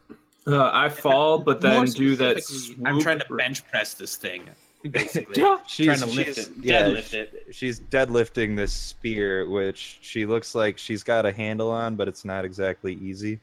[0.47, 2.43] Uh, I fall, but then do that.
[2.45, 4.43] specifically, I'm trying to bench press this thing,
[4.91, 5.41] basically.
[5.43, 5.59] Yeah.
[5.67, 7.47] She's trying to lift she's- it, yeah, deadlift it.
[7.53, 12.25] She's deadlifting this spear, which she looks like she's got a handle on, but it's
[12.25, 13.41] not exactly easy.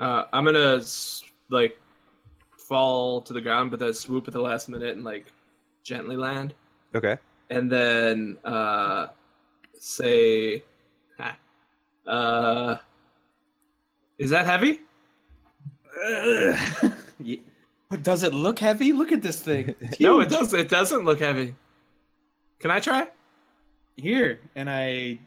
[0.00, 0.80] Uh, I'm gonna
[1.50, 1.78] like
[2.56, 5.26] fall to the ground, but then swoop at the last minute and like
[5.84, 6.54] gently land,
[6.94, 7.16] Okay.
[7.50, 9.06] and then uh,
[9.78, 10.62] say,
[12.06, 12.76] uh,
[14.18, 14.80] "Is that heavy?"
[17.90, 18.92] But does it look heavy?
[18.92, 19.74] Look at this thing.
[20.00, 20.38] No, it huge.
[20.38, 20.52] does.
[20.54, 21.54] It doesn't look heavy.
[22.60, 23.08] Can I try?
[23.96, 25.18] Here, and I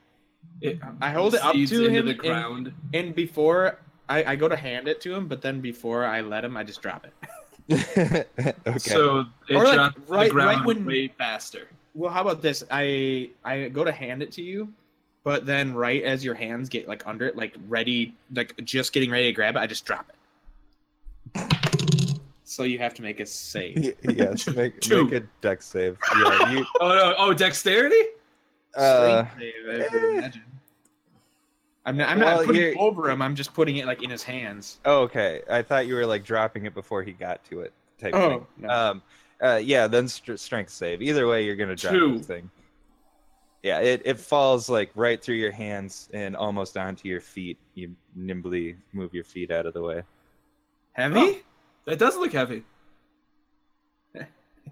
[0.62, 2.74] It I hold it up to into him the and- ground.
[2.94, 6.46] and before I, I go to hand it to him, but then before I let
[6.46, 7.14] him, I just drop it.
[8.68, 8.78] okay.
[8.80, 11.68] So it Or, like, drops right- the ground right when- way faster.
[11.94, 12.64] Well, how about this?
[12.72, 14.72] I I go to hand it to you,
[15.24, 19.12] but then right as your hands get like under it, like ready, like just getting
[19.12, 20.16] ready to grab it, I just drop it.
[22.44, 23.96] So you have to make a save.
[24.04, 25.06] Yes, make, Two.
[25.06, 25.98] make a deck save.
[26.18, 26.66] Yeah, you.
[26.82, 27.16] Oh no!
[27.18, 28.02] Oh, dexterity.
[28.76, 30.30] Uh, save, eh.
[31.86, 33.22] I'm not, I'm Well, not putting it over him.
[33.22, 34.80] I'm just putting it like in his hands.
[34.86, 35.42] oh, okay.
[35.50, 37.74] I thought you were like dropping it before he got to it.
[38.00, 38.46] Type Oh, thing.
[38.60, 38.70] no.
[38.70, 39.02] Um.
[39.42, 39.56] Uh.
[39.64, 39.88] Yeah.
[39.88, 41.02] Then str- strength save.
[41.02, 42.18] Either way, you're gonna drop Two.
[42.18, 42.50] this thing.
[43.64, 43.80] Yeah.
[43.80, 47.58] It it falls like right through your hands and almost onto your feet.
[47.76, 50.04] You nimbly move your feet out of the way.
[50.94, 51.16] Heavy?
[51.20, 51.36] Oh.
[51.86, 52.64] That does look heavy.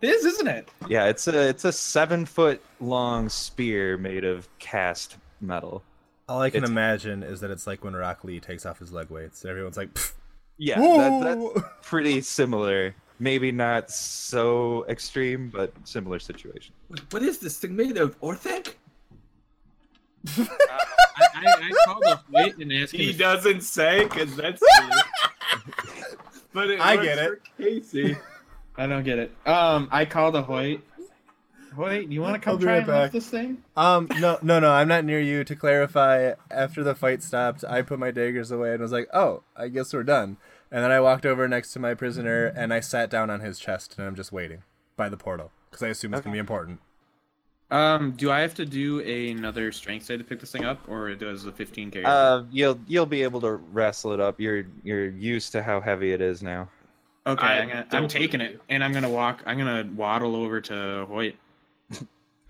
[0.02, 0.70] It is, isn't it?
[0.88, 1.06] Yeah.
[1.08, 5.84] It's a it's a seven foot long spear made of cast metal.
[6.30, 8.94] All I can It's- imagine is that it's like when Rock Lee takes off his
[8.94, 9.42] leg weights.
[9.44, 10.14] and Everyone's like, "Pfft,
[10.58, 10.80] Yeah.
[10.80, 12.94] That, that's pretty similar.
[13.20, 16.74] Maybe not so extreme, but similar situation.
[17.10, 18.20] What is this thing made of?
[18.22, 18.76] Orthanc?
[20.38, 20.48] I,
[21.20, 22.94] I, I called the wait and asked.
[22.94, 24.62] He doesn't say because that's.
[26.54, 28.18] but it I get it, Casey.
[28.78, 29.36] I don't get it.
[29.46, 30.82] Um, I called a Hoyt.
[31.76, 33.64] Hoyt, you want to come I'll be try right and lift this thing?
[33.78, 35.44] Um, no, no, no, I'm not near you.
[35.44, 39.44] To clarify, after the fight stopped, I put my daggers away and was like, "Oh,
[39.56, 40.38] I guess we're done."
[40.72, 43.60] And then I walked over next to my prisoner and I sat down on his
[43.60, 44.64] chest and I'm just waiting
[44.96, 46.80] by the portal because I assume it's gonna be important.
[47.72, 51.14] Um, do I have to do another strength save to pick this thing up, or
[51.14, 52.06] does the 15 carry?
[52.06, 54.40] Uh, you'll you'll be able to wrestle it up.
[54.40, 56.68] You're you're used to how heavy it is now.
[57.28, 59.44] okay, I I'm, gonna, I'm taking it, and I'm gonna walk.
[59.46, 61.36] I'm gonna waddle over to Hoyt.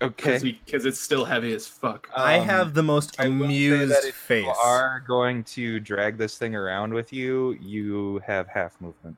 [0.02, 0.38] Okay.
[0.64, 2.08] Because it's still heavy as fuck.
[2.16, 4.44] I Um, have the most I will say amused that if face.
[4.46, 9.16] you are going to drag this thing around with you, you have half movement.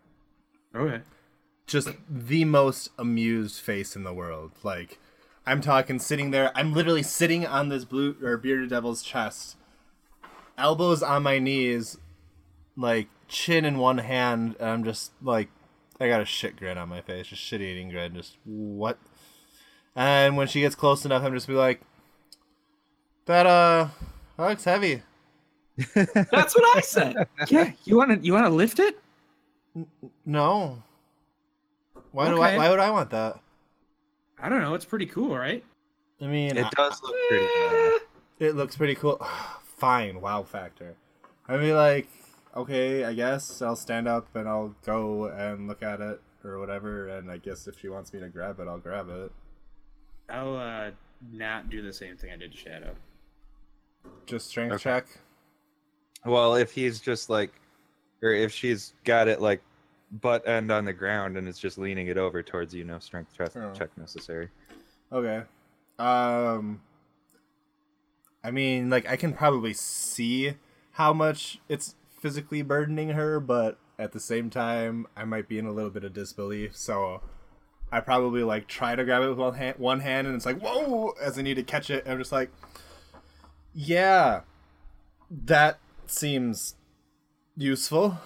[0.74, 1.02] Okay.
[1.66, 4.50] just the most amused face in the world.
[4.62, 4.98] Like,
[5.46, 6.50] I'm talking sitting there.
[6.56, 9.56] I'm literally sitting on this blue or bearded devil's chest,
[10.58, 11.98] elbows on my knees,
[12.76, 15.48] like chin in one hand, and I'm just like,
[16.00, 18.98] I got a shit grin on my face, just shit eating grin, just what?
[19.94, 21.80] And when she gets close enough, I'm just be like,
[23.26, 23.88] that uh,
[24.36, 25.02] that looks heavy.
[25.94, 27.28] That's what I said.
[27.48, 28.98] Yeah, you want to you want to lift it?
[30.26, 30.82] No.
[32.12, 32.56] Why do I?
[32.56, 33.38] Why would I want that?
[34.40, 34.74] I don't know.
[34.74, 35.64] It's pretty cool, right?
[36.20, 37.46] I mean, It I- does look pretty.
[37.46, 38.00] bad.
[38.38, 39.24] It looks pretty cool.
[39.76, 40.94] Fine, wow factor.
[41.48, 42.08] I'd be like,
[42.56, 47.08] okay, I guess I'll stand up and I'll go and look at it or whatever.
[47.08, 49.32] And I guess if she wants me to grab it, I'll grab it.
[50.32, 50.90] I'll uh
[51.30, 52.94] not do the same thing I did to Shadow.
[54.26, 54.82] Just strength Okay.
[54.82, 55.06] check.
[56.24, 57.52] Well, if he's just like,
[58.22, 59.60] or if she's got it like
[60.20, 63.32] butt end on the ground and it's just leaning it over towards you, no strength
[63.36, 63.72] check, Oh.
[63.72, 64.48] check necessary.
[65.12, 65.42] Okay.
[65.98, 66.80] Um.
[68.44, 70.54] I mean, like I can probably see
[70.92, 75.66] how much it's physically burdening her, but at the same time, I might be in
[75.66, 76.76] a little bit of disbelief.
[76.76, 77.20] So
[77.92, 80.58] I probably like try to grab it with one hand, one hand, and it's like
[80.60, 82.04] whoa, as I need to catch it.
[82.08, 82.50] I'm just like,
[83.74, 84.40] yeah,
[85.44, 86.74] that seems
[87.56, 88.18] useful.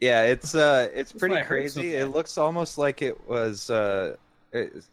[0.00, 1.96] Yeah, it's uh, it's That's pretty why it hurts so crazy.
[1.96, 4.16] it looks almost like it was uh,
[4.52, 4.84] it-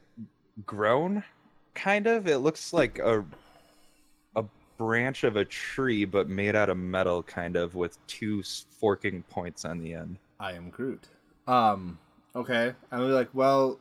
[0.65, 1.23] grown,
[1.73, 2.27] kind of.
[2.27, 3.25] It looks like a
[4.35, 4.43] a
[4.77, 8.43] branch of a tree, but made out of metal, kind of, with two
[8.79, 10.17] forking points on the end.
[10.39, 11.07] I am Groot.
[11.47, 11.97] Um,
[12.35, 12.73] okay.
[12.91, 13.79] I'm be like, well,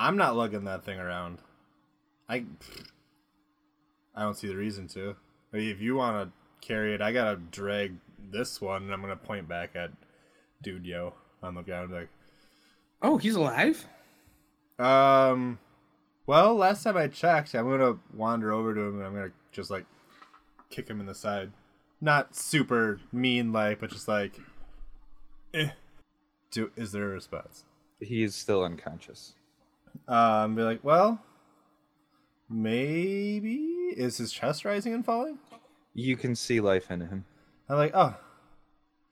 [0.00, 1.38] I'm not lugging that thing around.
[2.28, 2.44] I,
[4.14, 5.14] I don't see the reason to.
[5.52, 7.94] I mean, if you want to carry it, I gotta drag
[8.30, 9.90] this one, and I'm gonna point back at
[10.62, 11.92] Dude Yo on the ground.
[11.92, 12.08] Like,
[13.02, 13.86] Oh, he's alive.
[14.78, 15.58] um,
[16.26, 19.70] well, last time I checked, I'm gonna wander over to him, and I'm gonna just
[19.70, 19.84] like
[20.70, 21.50] kick him in the side.
[22.00, 24.40] Not super mean like, but just like,
[25.52, 25.70] eh.
[26.50, 27.64] Do is there a response?
[28.00, 29.34] He's still unconscious.
[30.08, 31.22] Um, be like, well,
[32.48, 33.58] maybe
[33.96, 35.38] is his chest rising and falling?
[35.94, 37.24] You can see life in him.
[37.68, 38.16] I'm like, oh,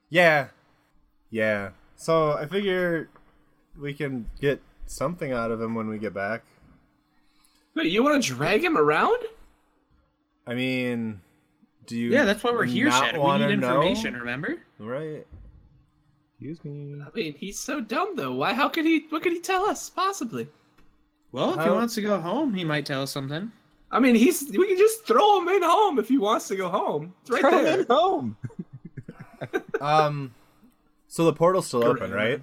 [0.09, 0.47] yeah,
[1.29, 1.69] yeah.
[1.95, 3.09] So I figure
[3.79, 6.43] we can get something out of him when we get back.
[7.75, 9.23] Wait, you want to drag him around?
[10.45, 11.21] I mean,
[11.85, 12.09] do you?
[12.09, 13.19] Yeah, that's why we're here, not Shadow.
[13.19, 13.81] We wanna need know?
[13.81, 14.15] information.
[14.15, 14.57] Remember?
[14.79, 15.25] right?
[16.33, 17.01] Excuse me.
[17.01, 18.33] I mean, he's so dumb though.
[18.33, 18.53] Why?
[18.53, 19.05] How could he?
[19.09, 20.47] What could he tell us possibly?
[21.31, 23.51] Well, if he How- wants to go home, he might tell us something.
[23.91, 24.43] I mean, he's.
[24.49, 27.13] We can just throw him in home if he wants to go home.
[27.21, 27.73] It's right Throw there.
[27.73, 28.37] him in home.
[29.79, 30.33] Um,
[31.07, 32.41] so the portal's still open, right?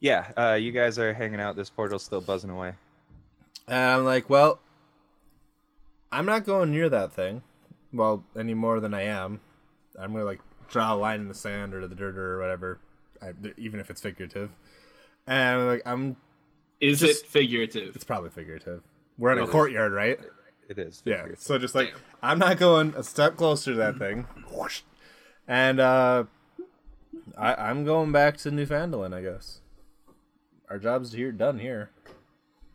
[0.00, 1.56] Yeah, uh, you guys are hanging out.
[1.56, 2.74] This portal's still buzzing away.
[3.66, 4.60] And I'm like, well,
[6.12, 7.42] I'm not going near that thing.
[7.92, 9.40] Well, any more than I am.
[9.98, 12.78] I'm gonna like draw a line in the sand or the dirt or whatever,
[13.22, 14.50] I, even if it's figurative.
[15.26, 16.16] And I'm like, I'm.
[16.84, 17.94] Is Just- it figurative?
[17.96, 18.82] It's probably figurative.
[19.18, 19.50] We're in a It is.
[19.50, 20.18] courtyard, right?
[20.68, 21.02] It is.
[21.04, 21.26] Yeah.
[21.38, 24.26] So just like, I'm not going a step closer to that thing.
[24.52, 24.80] Whoosh.
[25.46, 26.24] And uh,
[27.36, 29.60] I, I'm going back to Newfoundland, I guess.
[30.70, 31.90] Our job's here done here.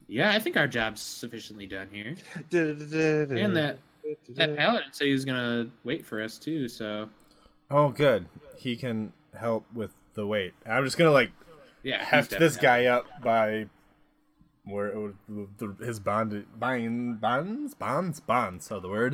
[0.08, 2.16] Yeah, I think our job's sufficiently done here.
[2.52, 2.82] And
[3.38, 3.78] And that
[4.30, 6.68] that paladin said he was gonna wait for us too.
[6.68, 7.10] So
[7.70, 8.28] Oh, good.
[8.56, 10.54] He can help with the weight.
[10.68, 11.32] I'm just gonna like
[11.84, 13.68] yeah, heft this guy up by
[14.70, 15.18] where would,
[15.58, 18.66] the, his bond bond bonds bonds bonds.
[18.66, 19.14] So the word.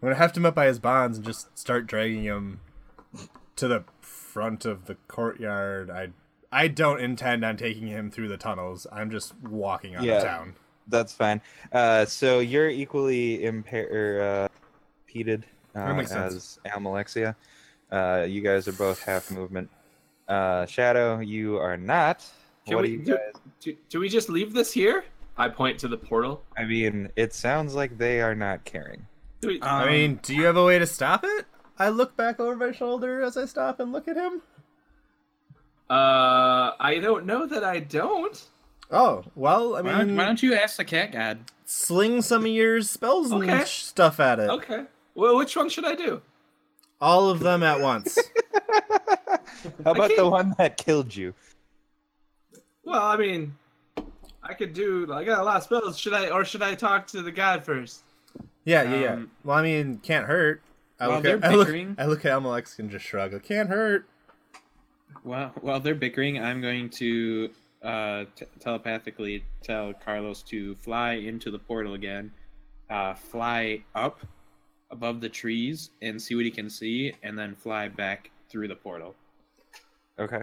[0.00, 2.60] I'm gonna heft him up by his bonds and just start dragging him
[3.56, 5.90] to the front of the courtyard.
[5.90, 6.08] I
[6.50, 8.86] I don't intend on taking him through the tunnels.
[8.92, 10.16] I'm just walking out Yeah.
[10.16, 10.54] of town.
[10.88, 11.40] That's fine.
[11.72, 14.48] Uh, so you're equally impaired, uh,
[15.06, 15.46] impeded
[15.76, 16.34] uh, That makes sense.
[16.34, 17.36] as Almalexia.
[17.90, 19.70] Uh, you guys are both half movement.
[20.28, 22.28] Uh, Shadow, you are not.
[22.66, 23.32] Can what we- do you guys?
[23.60, 25.04] Do, do we just leave this here?
[25.36, 26.42] I point to the portal.
[26.58, 29.06] I mean, it sounds like they are not caring.
[29.40, 31.46] Do we, I Um, mean, do you have a way to stop it?
[31.78, 34.42] I look back over my shoulder as I stop and look at him.
[35.90, 38.40] uh, I don't know that I don't.
[38.90, 41.38] Oh well, I Why don't, mean, why don't you ask the cat god?
[41.64, 43.48] sling some of your spells Okay.
[43.48, 44.50] and sh- stuff at it.
[44.50, 44.84] Okay.
[45.14, 46.20] Well, which one should I do?
[47.00, 48.18] All of them at once.
[49.84, 51.34] How about the one that killed you?
[52.84, 53.54] Well, I mean,
[54.42, 55.12] I could do.
[55.12, 55.98] I got a lot of spells.
[55.98, 58.02] Should I, or should I talk to the god first?
[58.64, 59.12] yeah, yeah, yeah.
[59.14, 60.62] Um, Well, I mean, can't hurt.
[61.00, 63.32] I while look at they're I look, bickering- I look at Amalex and just shrug.
[63.34, 64.06] It can't hurt.
[65.24, 67.50] Well, while they're bickering, I'm going to
[67.82, 72.32] uh, t- telepathically tell Carlos to fly into the portal again,
[72.90, 74.20] uh, fly up
[74.90, 78.74] above the trees and see what he can see, and then fly back through the
[78.76, 79.14] portal.
[80.18, 80.42] Okay.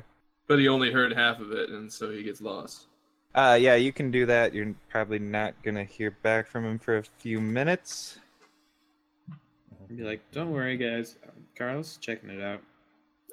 [0.50, 2.88] But he only heard half of it, and so he gets lost.
[3.36, 4.52] Uh, yeah, you can do that.
[4.52, 8.18] You're probably not gonna hear back from him for a few minutes.
[9.88, 11.18] Be like, don't worry, guys.
[11.56, 12.62] Carlos checking it out.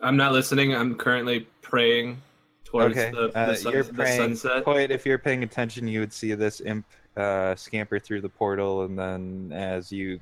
[0.03, 0.75] I'm not listening.
[0.75, 2.21] I'm currently praying
[2.64, 3.11] towards Okay.
[3.11, 4.64] the, the, uh, sun- you're the sunset.
[4.64, 6.85] Quite, if you're paying attention, you would see this imp
[7.17, 10.21] uh, scamper through the portal, and then as you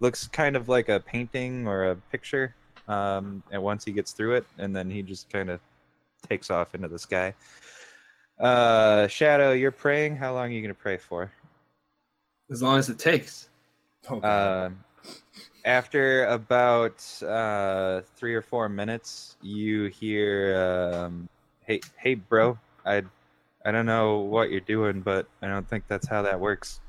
[0.00, 2.54] looks kind of like a painting or a picture.
[2.86, 5.60] Um, and once he gets through it, and then he just kind of
[6.24, 7.34] takes off into the sky.
[8.38, 10.16] Uh, Shadow, you're praying.
[10.16, 11.30] How long are you gonna pray for?
[12.50, 13.48] As long as it takes.
[14.10, 14.70] Oh, Uh,
[15.64, 21.28] after about uh, three or four minutes, you hear, um,
[21.60, 23.02] "Hey, hey, bro, I,
[23.64, 26.80] I don't know what you're doing, but I don't think that's how that works."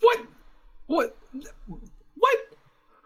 [0.00, 0.20] What?
[0.86, 1.16] What?
[1.66, 2.38] What?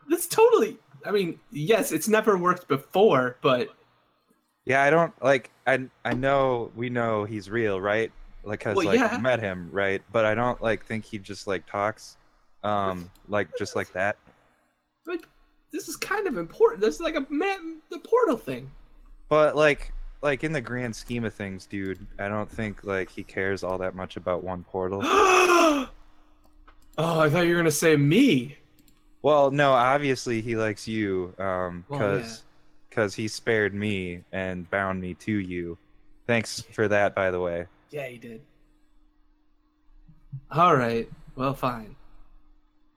[0.08, 0.78] That's totally.
[1.04, 3.70] I mean, yes, it's never worked before, but
[4.70, 5.50] Yeah, I don't like.
[5.66, 8.12] I I know we know he's real, right?
[8.44, 9.18] Like, cause Well, like yeah.
[9.18, 10.00] met him, right?
[10.12, 12.16] But I don't like think he just like talks,
[12.62, 14.16] um, like just like that.
[15.08, 15.26] like
[15.72, 16.80] this is kind of important.
[16.82, 18.70] This is like a man, the portal thing.
[19.28, 19.92] But like,
[20.22, 23.78] like in the grand scheme of things, dude, I don't think like he cares all
[23.78, 25.00] that much about one portal.
[25.04, 25.88] oh,
[26.96, 28.56] I thought you were gonna say me.
[29.22, 32.22] Well, no, obviously he likes you, um, Well,
[32.90, 35.78] cause, cause he spared me and bound me to you.
[36.26, 37.66] Thanks for that, by the way.
[37.90, 38.40] Yeah, he did.
[40.50, 41.10] All right.
[41.36, 41.96] Well, fine.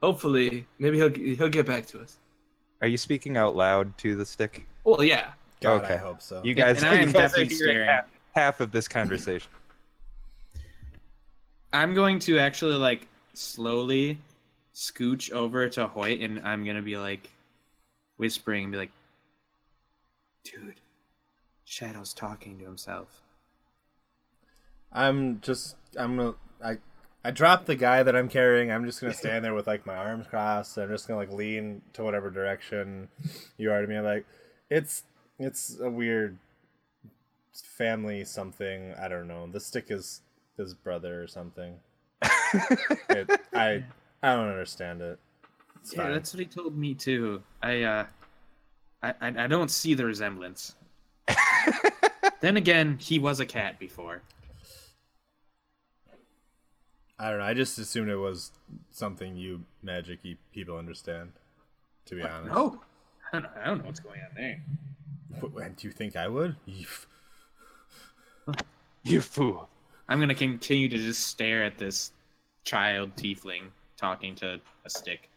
[0.01, 2.17] Hopefully, maybe he'll he'll get back to us.
[2.81, 4.67] Are you speaking out loud to the stick?
[4.83, 5.31] Well, yeah.
[5.61, 5.93] God, okay.
[5.93, 6.41] I hope so.
[6.43, 7.87] You Yeah, guys, and I am you guys are definitely staring.
[7.87, 9.49] half, half of this conversation.
[11.73, 14.17] I'm going to actually like slowly
[14.75, 17.29] scooch over to Hoyt, and I'm gonna be like
[18.17, 18.91] whispering, and be like,
[20.43, 20.79] "Dude,
[21.65, 23.21] Shadow's talking to himself."
[24.91, 26.77] I'm just I'm gonna I
[27.25, 28.71] I dropped the guy that I'm carrying.
[28.71, 30.77] I'm just gonna stand there with like my arms crossed.
[30.77, 33.09] I'm just gonna like lean to whatever direction
[33.57, 33.95] you are to me.
[33.95, 34.25] I'm like,
[34.69, 35.03] it's
[35.39, 36.37] it's a weird
[37.53, 38.93] family something.
[38.99, 39.47] I don't know.
[39.47, 40.21] The stick is
[40.57, 41.75] his brother or something.
[43.09, 43.83] It, I
[44.21, 45.19] I don't understand it.
[45.81, 46.11] It's Yeah, fine.
[46.13, 47.43] that's what he told me too.
[47.61, 48.05] I uh,
[49.03, 50.75] I I, I don't see the resemblance.
[52.41, 54.23] then again, he was a cat before.
[57.19, 57.45] I don't know.
[57.45, 58.51] I just assumed it was
[58.91, 61.31] something you magic-y people understand.
[62.07, 62.53] To be honest.
[62.53, 62.81] No,
[63.31, 64.61] I don't, I don't know what's going on there.
[65.39, 66.55] Wh- And do you think I would?
[66.65, 66.85] You-
[69.03, 69.69] you fool.
[70.09, 72.11] I'm gonna continue to just stare at this
[72.65, 73.63] child tiefling
[73.95, 75.29] talking to a stick.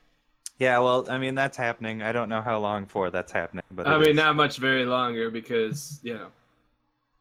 [0.59, 2.03] Yeah, well, I mean that's happening.
[2.03, 4.17] I don't know how long for that's happening, but I mean, is.
[4.17, 6.29] not much very longer because you know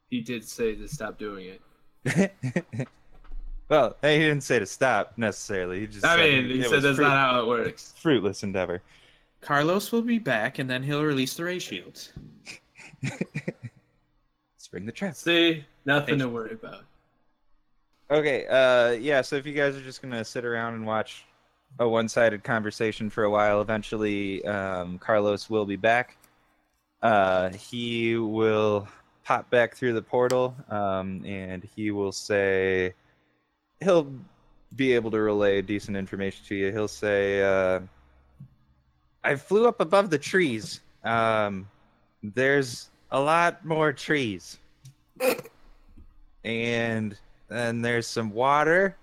[0.08, 1.58] he did say to stop doing
[2.04, 2.32] it.
[3.68, 5.80] well, he didn't say to stop necessarily.
[5.80, 6.04] He just.
[6.04, 7.92] I mean, he said that's fruit- not how it works.
[8.00, 8.82] fruitless endeavor.
[9.42, 12.12] Carlos will be back, and then he'll release the ray shields.
[14.56, 15.14] Spring the trap.
[15.14, 16.84] See, nothing to worry about.
[18.10, 19.20] Okay, uh, yeah.
[19.20, 21.26] So if you guys are just gonna sit around and watch
[21.78, 26.16] a one-sided conversation for a while, eventually um, Carlos will be back.
[27.02, 28.88] Uh, he will
[29.24, 32.94] pop back through the portal, um, and he will say
[33.80, 34.12] he'll
[34.74, 36.72] be able to relay decent information to you.
[36.72, 37.80] He'll say, uh,
[39.22, 40.80] "I flew up above the trees.
[41.04, 41.68] Um,
[42.22, 44.58] there's a lot more trees."
[46.44, 47.18] and
[47.48, 48.96] then there's some water.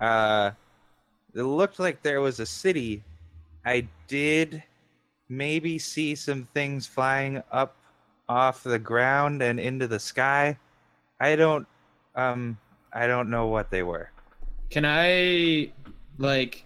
[0.00, 0.50] Uh,
[1.34, 3.02] it looked like there was a city.
[3.64, 4.62] I did
[5.28, 7.76] maybe see some things flying up
[8.28, 10.58] off the ground and into the sky.
[11.20, 11.66] I don't,
[12.14, 12.58] um,
[12.92, 14.10] I don't know what they were.
[14.70, 15.72] Can I,
[16.18, 16.64] like,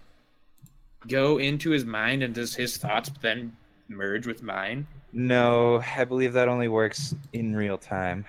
[1.07, 3.55] go into his mind and does his thoughts then
[3.87, 4.87] merge with mine?
[5.13, 8.25] No, I believe that only works in real time.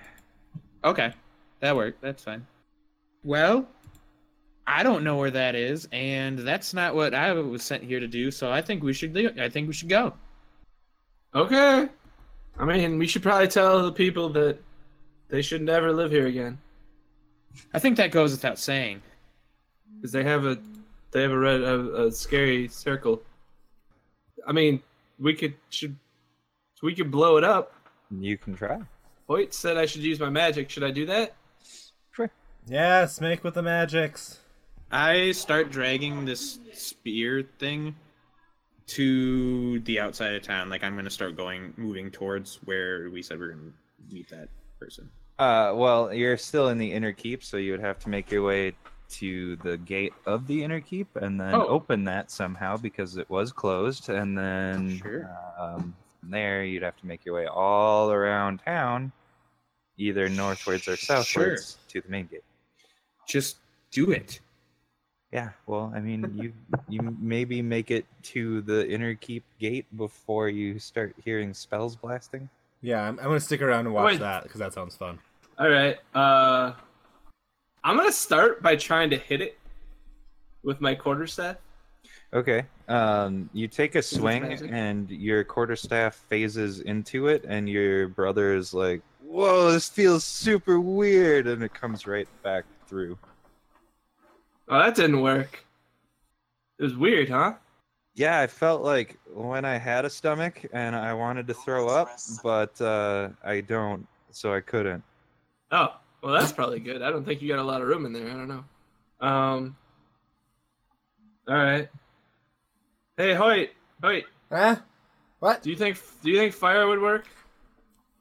[0.83, 1.13] Okay,
[1.59, 2.01] that worked.
[2.01, 2.45] That's fine.
[3.23, 3.67] Well,
[4.71, 8.07] I don't know where that is, and that's not what I was sent here to
[8.07, 8.29] do.
[8.29, 9.13] So I think we should.
[9.13, 10.13] do- I think we should go.
[11.33, 11.87] Okay.
[12.57, 14.59] I mean, we should probably tell the people that
[15.29, 16.57] they should never live here again
[17.73, 19.01] I think that goes without saying.
[19.95, 20.57] because they have a
[21.11, 23.21] they have a red a, a scary circle.
[24.47, 24.81] I mean,
[25.19, 25.95] we could should
[26.83, 27.73] we could blow it up.
[28.11, 28.79] You can try.
[29.27, 30.69] Hoyt said I should use my magic.
[30.69, 31.33] Should I do that?
[32.11, 32.29] Sure.
[32.67, 34.39] Yes, make with the magics.
[34.91, 37.95] I start dragging this spear thing
[38.87, 40.69] to the outside of town.
[40.69, 43.71] Like I'm gonna start going, moving towards where we said we are gonna
[44.11, 45.09] meet that person.
[45.37, 48.43] Uh, well, you're still in the inner keep, so you would have to make your
[48.43, 48.73] way
[49.09, 51.65] to the gate of the inner keep and then Oh.
[51.67, 54.09] open that somehow because it was closed.
[54.09, 55.29] And then Sure.
[55.57, 59.11] um, from there, you'd have to make your way all around town,
[59.97, 62.43] either northwards or southwards to the main gate.
[63.27, 63.57] Just
[63.91, 64.39] do it.
[65.31, 66.53] Yeah, well, I mean, you
[66.89, 72.49] you maybe make it to the inner keep gate before you start hearing spells blasting.
[72.81, 74.19] Yeah, I'm, I'm gonna stick around and watch Wait.
[74.19, 75.19] that because that sounds fun.
[75.57, 75.97] All right.
[76.15, 76.73] Uh,
[77.83, 79.59] I'm gonna start by trying to hit it
[80.63, 81.57] with my quarterstaff.
[82.33, 82.63] Okay.
[82.87, 88.73] Um, you take a swing, and your quarterstaff phases into it, and your brother is
[88.73, 93.17] like, "Whoa, this feels super weird," and it comes right back through.
[94.69, 95.65] Oh, that didn't work.
[96.77, 97.53] It was weird, huh?
[98.15, 102.09] Yeah, I felt like when I had a stomach and I wanted to throw up,
[102.43, 105.03] but uh, I don't, so I couldn't.
[105.71, 107.01] Oh, well, that's probably good.
[107.01, 108.27] I don't think you got a lot of room in there.
[108.29, 108.63] I don't know.
[109.21, 109.75] Um.
[111.47, 111.89] All right.
[113.17, 113.71] Hey, Hoyt.
[114.03, 114.77] Hoyt, Huh?
[115.39, 115.61] What?
[115.63, 117.25] do you think do you think fire would work?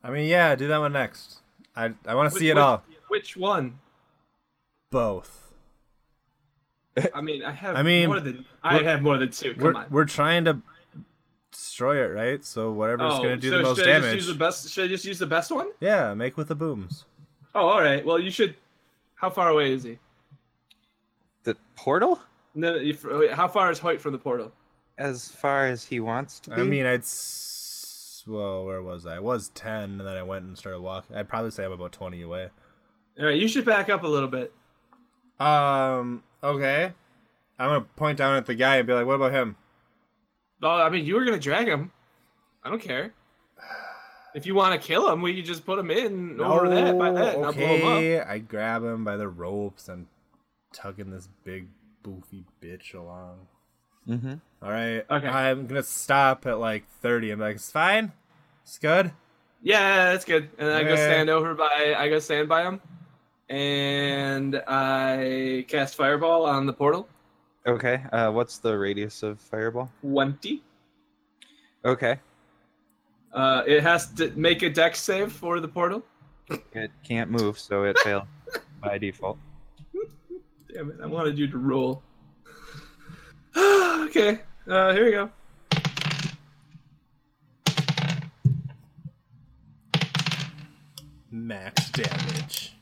[0.03, 1.40] I mean, yeah, do that one next.
[1.76, 2.82] I I want to see it which- all.
[3.09, 3.78] Which one?
[4.90, 5.47] Both.
[7.14, 9.55] I mean, I have I mean, more than I have more than two.
[9.55, 9.86] Come We're on.
[9.90, 10.61] we're trying to
[11.53, 12.44] destroy it, right?
[12.44, 14.16] So whatever's oh, gonna do so the most should I just damage.
[14.16, 14.70] use the best?
[14.70, 15.68] Should I just use the best one?
[15.80, 17.05] Yeah, make with the booms.
[17.55, 18.05] Oh, all right.
[18.05, 18.55] Well, you should.
[19.14, 19.99] How far away is he?
[21.44, 22.20] The portal?
[22.55, 22.96] No, you,
[23.32, 24.53] how far is Hoyt from the portal?
[24.96, 26.57] As far as he wants to be.
[26.57, 27.01] I mean, I'd.
[27.01, 29.16] S- well, where was I?
[29.16, 31.16] I was ten, and then I went and started walking.
[31.16, 32.49] I'd probably say I'm about twenty away.
[33.18, 34.53] All right, you should back up a little bit.
[35.40, 36.22] Um.
[36.43, 36.93] Okay.
[37.59, 39.57] I'm gonna point down at the guy and be like, "What about him?"
[40.62, 41.91] Oh, I mean, you were gonna drag him.
[42.62, 43.12] I don't care.
[44.34, 47.11] If you want to kill him, we can just put him in over that by
[47.11, 47.93] that, and I'll blow him up.
[47.95, 48.20] okay.
[48.20, 50.07] I grab him by the ropes and
[50.72, 51.68] tugging this big
[52.05, 53.47] boofy bitch along.
[54.09, 54.34] mm-hmm.
[54.62, 55.05] All right.
[55.11, 55.26] Okay.
[55.26, 57.30] I'm gonna stop at like thirty.
[57.30, 58.12] I'm like, it's fine.
[58.62, 59.12] It's good.
[59.62, 60.51] Yeah, that's good.
[60.59, 61.95] And I go stand over by.
[61.97, 62.80] I go stand by him,
[63.49, 67.09] and I cast fireball on the portal.
[67.66, 68.03] Okay.
[68.12, 69.90] Uh, what's the radius of fireball?
[70.01, 70.62] Twenty.
[71.84, 72.18] Okay.
[73.32, 76.03] Uh, it has to make a dex save for the portal.
[76.72, 78.26] It can't move, so it failed
[78.82, 79.38] by default.
[80.72, 80.96] Damn it!
[81.03, 82.03] I wanted you to roll.
[83.57, 84.40] okay.
[84.66, 85.30] Uh, here we go.
[91.30, 92.77] Max damage.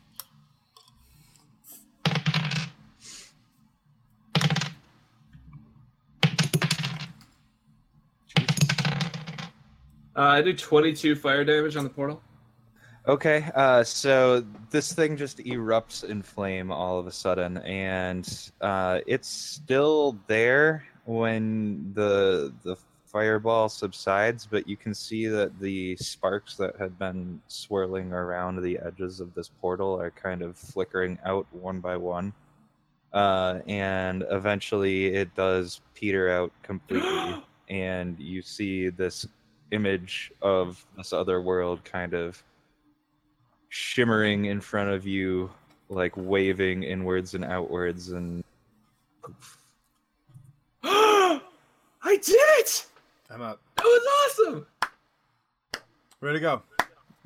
[10.16, 12.22] Uh, I do twenty-two fire damage on the portal.
[13.06, 19.00] Okay, uh, so this thing just erupts in flame all of a sudden, and uh,
[19.06, 26.56] it's still there when the the fireball subsides, but you can see that the sparks
[26.56, 31.46] that had been swirling around the edges of this portal are kind of flickering out
[31.52, 32.32] one by one,
[33.12, 39.28] uh, and eventually it does peter out completely, and you see this
[39.70, 42.42] image of this other world kind of
[43.68, 45.50] shimmering in front of you,
[45.88, 48.44] like waving inwards and outwards, and
[50.82, 51.40] I
[52.04, 52.86] did it!
[53.30, 53.60] I'm up.
[53.76, 54.66] That was awesome.
[56.20, 56.62] Ready to go.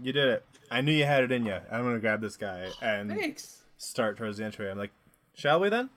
[0.03, 0.45] You did it.
[0.70, 1.57] I knew you had it in you.
[1.70, 3.62] I'm gonna grab this guy and Thanks.
[3.76, 4.70] start towards the entryway.
[4.70, 4.93] I'm like,
[5.34, 5.91] shall we then?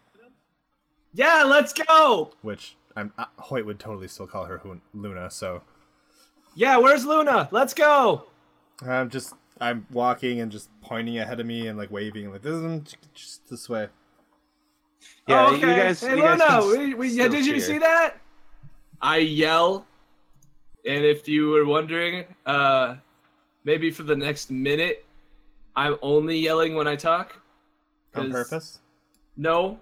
[1.14, 2.32] Yeah, let's go.
[2.41, 5.30] Which I'm uh, Hoyt would totally still call her Hun- Luna.
[5.30, 5.62] So
[6.56, 7.47] Yeah, where's Luna?
[7.51, 8.26] Let's go.
[8.86, 12.54] I'm just I'm walking and just pointing ahead of me and like waving like this
[12.54, 13.88] is just this way.
[15.28, 16.01] yeah, Oh, you guys.
[16.01, 18.18] Hey, you guys Luna, can we, we, still did you see that?
[19.01, 19.86] I yell,
[20.86, 22.95] and if you were wondering, uh,
[23.66, 25.06] maybe for the next minute,
[25.76, 27.36] I'm only yelling when I talk.
[28.16, 28.80] On 'Cause- purpose?
[29.36, 29.80] No,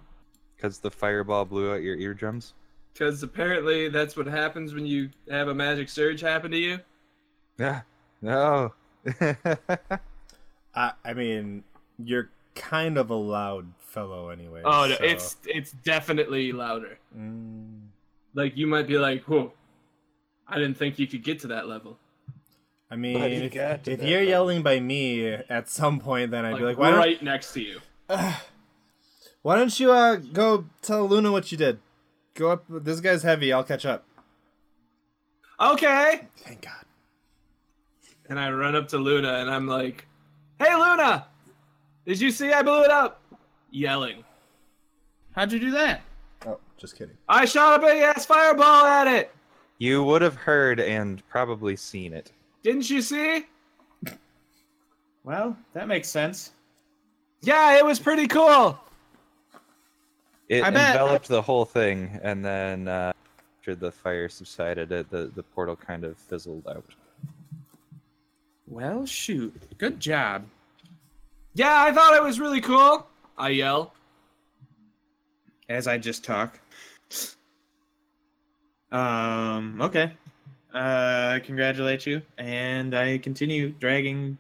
[0.55, 2.53] Because the fireball blew out your eardrums.
[2.93, 6.79] Because apparently that's what happens when you have a magic surge happen to you.
[7.57, 7.81] Yeah.
[8.21, 8.73] No.
[10.75, 11.63] I I mean,
[12.03, 14.61] you're kind of a loud fellow anyway.
[14.63, 16.97] Oh no, so- it's it's definitely louder.
[17.17, 17.87] Mm,
[18.33, 19.53] Like you might be like, "Whoa,
[20.47, 21.97] I didn't think you could get to that level."
[22.89, 24.27] I mean, But if, if you're level.
[24.29, 27.61] yelling by me at some point, then I'd Like, be like, why right next to
[27.61, 27.79] you.
[29.41, 31.79] why don't you uh go tell Luna what you did?
[32.35, 32.63] Go up.
[32.69, 33.51] This guy's heavy.
[33.51, 34.05] I'll catch up.
[35.59, 36.21] Okay.
[36.37, 36.85] Thank God.
[38.29, 40.07] And I run up to Luna and I'm like,
[40.59, 41.25] Hey Luna!
[42.05, 43.21] Did you see I blew it up?
[43.71, 44.23] Yelling.
[45.35, 46.01] How'd you do that?
[46.45, 47.17] Oh, just kidding.
[47.27, 49.33] I shot a big ass fireball at it!
[49.79, 52.31] You would have heard and probably seen it.
[52.63, 53.45] Didn't you see?
[55.23, 56.51] Well, that makes sense.
[57.41, 58.79] Yeah, it was pretty cool.
[60.51, 63.13] It enveloped the whole thing, and then uh,
[63.57, 66.93] after the fire subsided, it, the the portal kind of fizzled out.
[68.67, 69.53] Well, shoot.
[69.77, 70.45] Good job.
[71.53, 73.07] Yeah, I thought it was really cool.
[73.37, 73.93] I yell.
[75.69, 76.59] As I just talk.
[78.91, 80.11] Um, okay.
[80.73, 82.21] Uh, I congratulate you.
[82.37, 84.37] And I continue dragging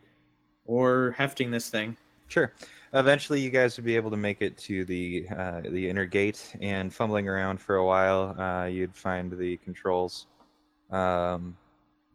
[0.65, 1.95] or hefting this thing.
[2.27, 2.51] Sure.
[2.93, 6.53] Eventually, you guys would be able to make it to the uh, the inner gate,
[6.59, 10.27] and fumbling around for a while, uh, you'd find the controls.
[10.89, 11.55] Um,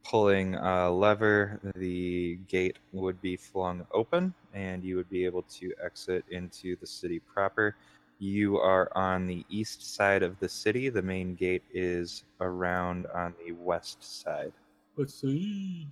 [0.05, 5.73] pulling a lever, the gate would be flung open, and you would be able to
[5.83, 7.75] exit into the city proper.
[8.19, 10.89] You are on the east side of the city.
[10.91, 14.53] The main gate is around on the west side.
[14.97, 15.89] Let's see.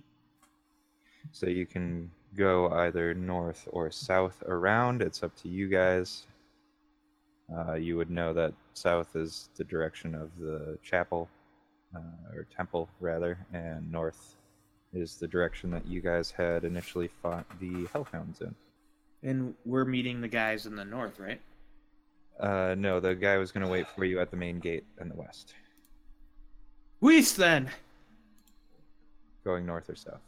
[1.31, 5.01] So you can go either north or south around.
[5.01, 6.25] It's up to you guys.
[7.55, 11.29] Uh, you would know that south is the direction of the chapel,
[11.95, 14.35] uh, or temple rather, and north
[14.93, 18.55] is the direction that you guys had initially fought the hellhounds in.
[19.23, 21.41] And we're meeting the guys in the north, right?
[22.39, 25.07] Uh, no, the guy was going to wait for you at the main gate in
[25.09, 25.53] the west,
[26.99, 27.69] West then.
[29.43, 30.21] going north or south.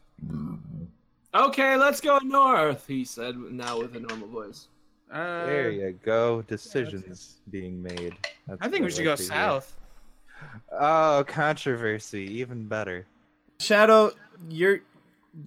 [1.34, 4.68] Okay, let's go north, he said, now with a normal voice.
[5.12, 6.42] Uh, There you go.
[6.44, 8.16] Decisions being made.
[8.48, 9.76] That's I think we should go like to south.
[10.72, 13.06] Oh, controversy, even better.
[13.60, 14.12] Shadow,
[14.50, 14.82] you're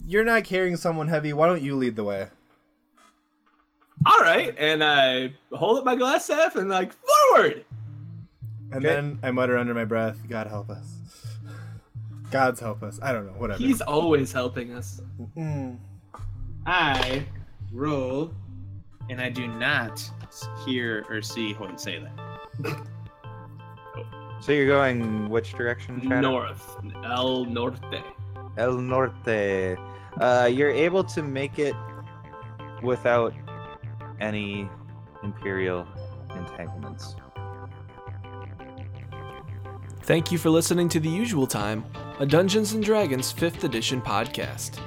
[0.07, 1.33] you're not carrying someone heavy.
[1.33, 2.29] Why don't you lead the way?
[4.07, 7.65] All right, and I hold up my glass staff and like forward.
[8.73, 8.95] And Okay.
[8.95, 10.97] then I mutter under my breath, God help us.
[12.31, 12.99] God's help us.
[13.03, 13.59] I don't know, whatever.
[13.59, 15.01] He's always helping us.
[15.37, 15.79] Mm.
[16.67, 17.25] I
[17.73, 18.33] roll,
[19.09, 20.03] and I do not
[20.65, 22.87] hear or see Hoyt say that.
[24.41, 26.01] So you're going which direction?
[26.01, 26.21] Shadow?
[26.21, 28.03] North, El Norte.
[28.57, 29.77] El Norte.
[30.19, 31.75] Uh, you're able to make it
[32.83, 33.35] without
[34.19, 34.69] any
[35.23, 35.87] Imperial
[36.35, 37.17] entanglements.
[40.05, 41.85] Thank you for listening to The Usual Time,
[42.19, 44.81] a Dungeons and Dragons 5th edition podcast.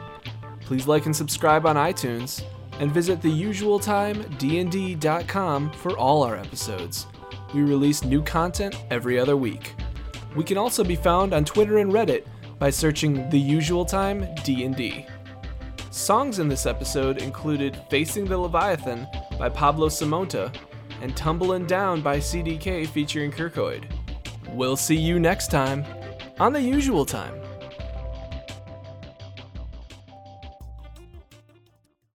[0.74, 2.44] Please like and subscribe on iTunes
[2.80, 7.06] and visit theusualtimednd.com for all our episodes.
[7.54, 9.76] We release new content every other week.
[10.36, 12.26] We can also be found on Twitter and Reddit
[12.58, 15.06] by searching The Usual Time D&D.
[15.92, 19.06] Songs in this episode included Facing the Leviathan
[19.38, 20.52] by Pablo Simonta
[21.04, 23.84] and Tumblin' Down by CDK featuring Kirkoid.
[24.50, 25.86] We'll see you next time
[26.40, 27.43] on the usual time.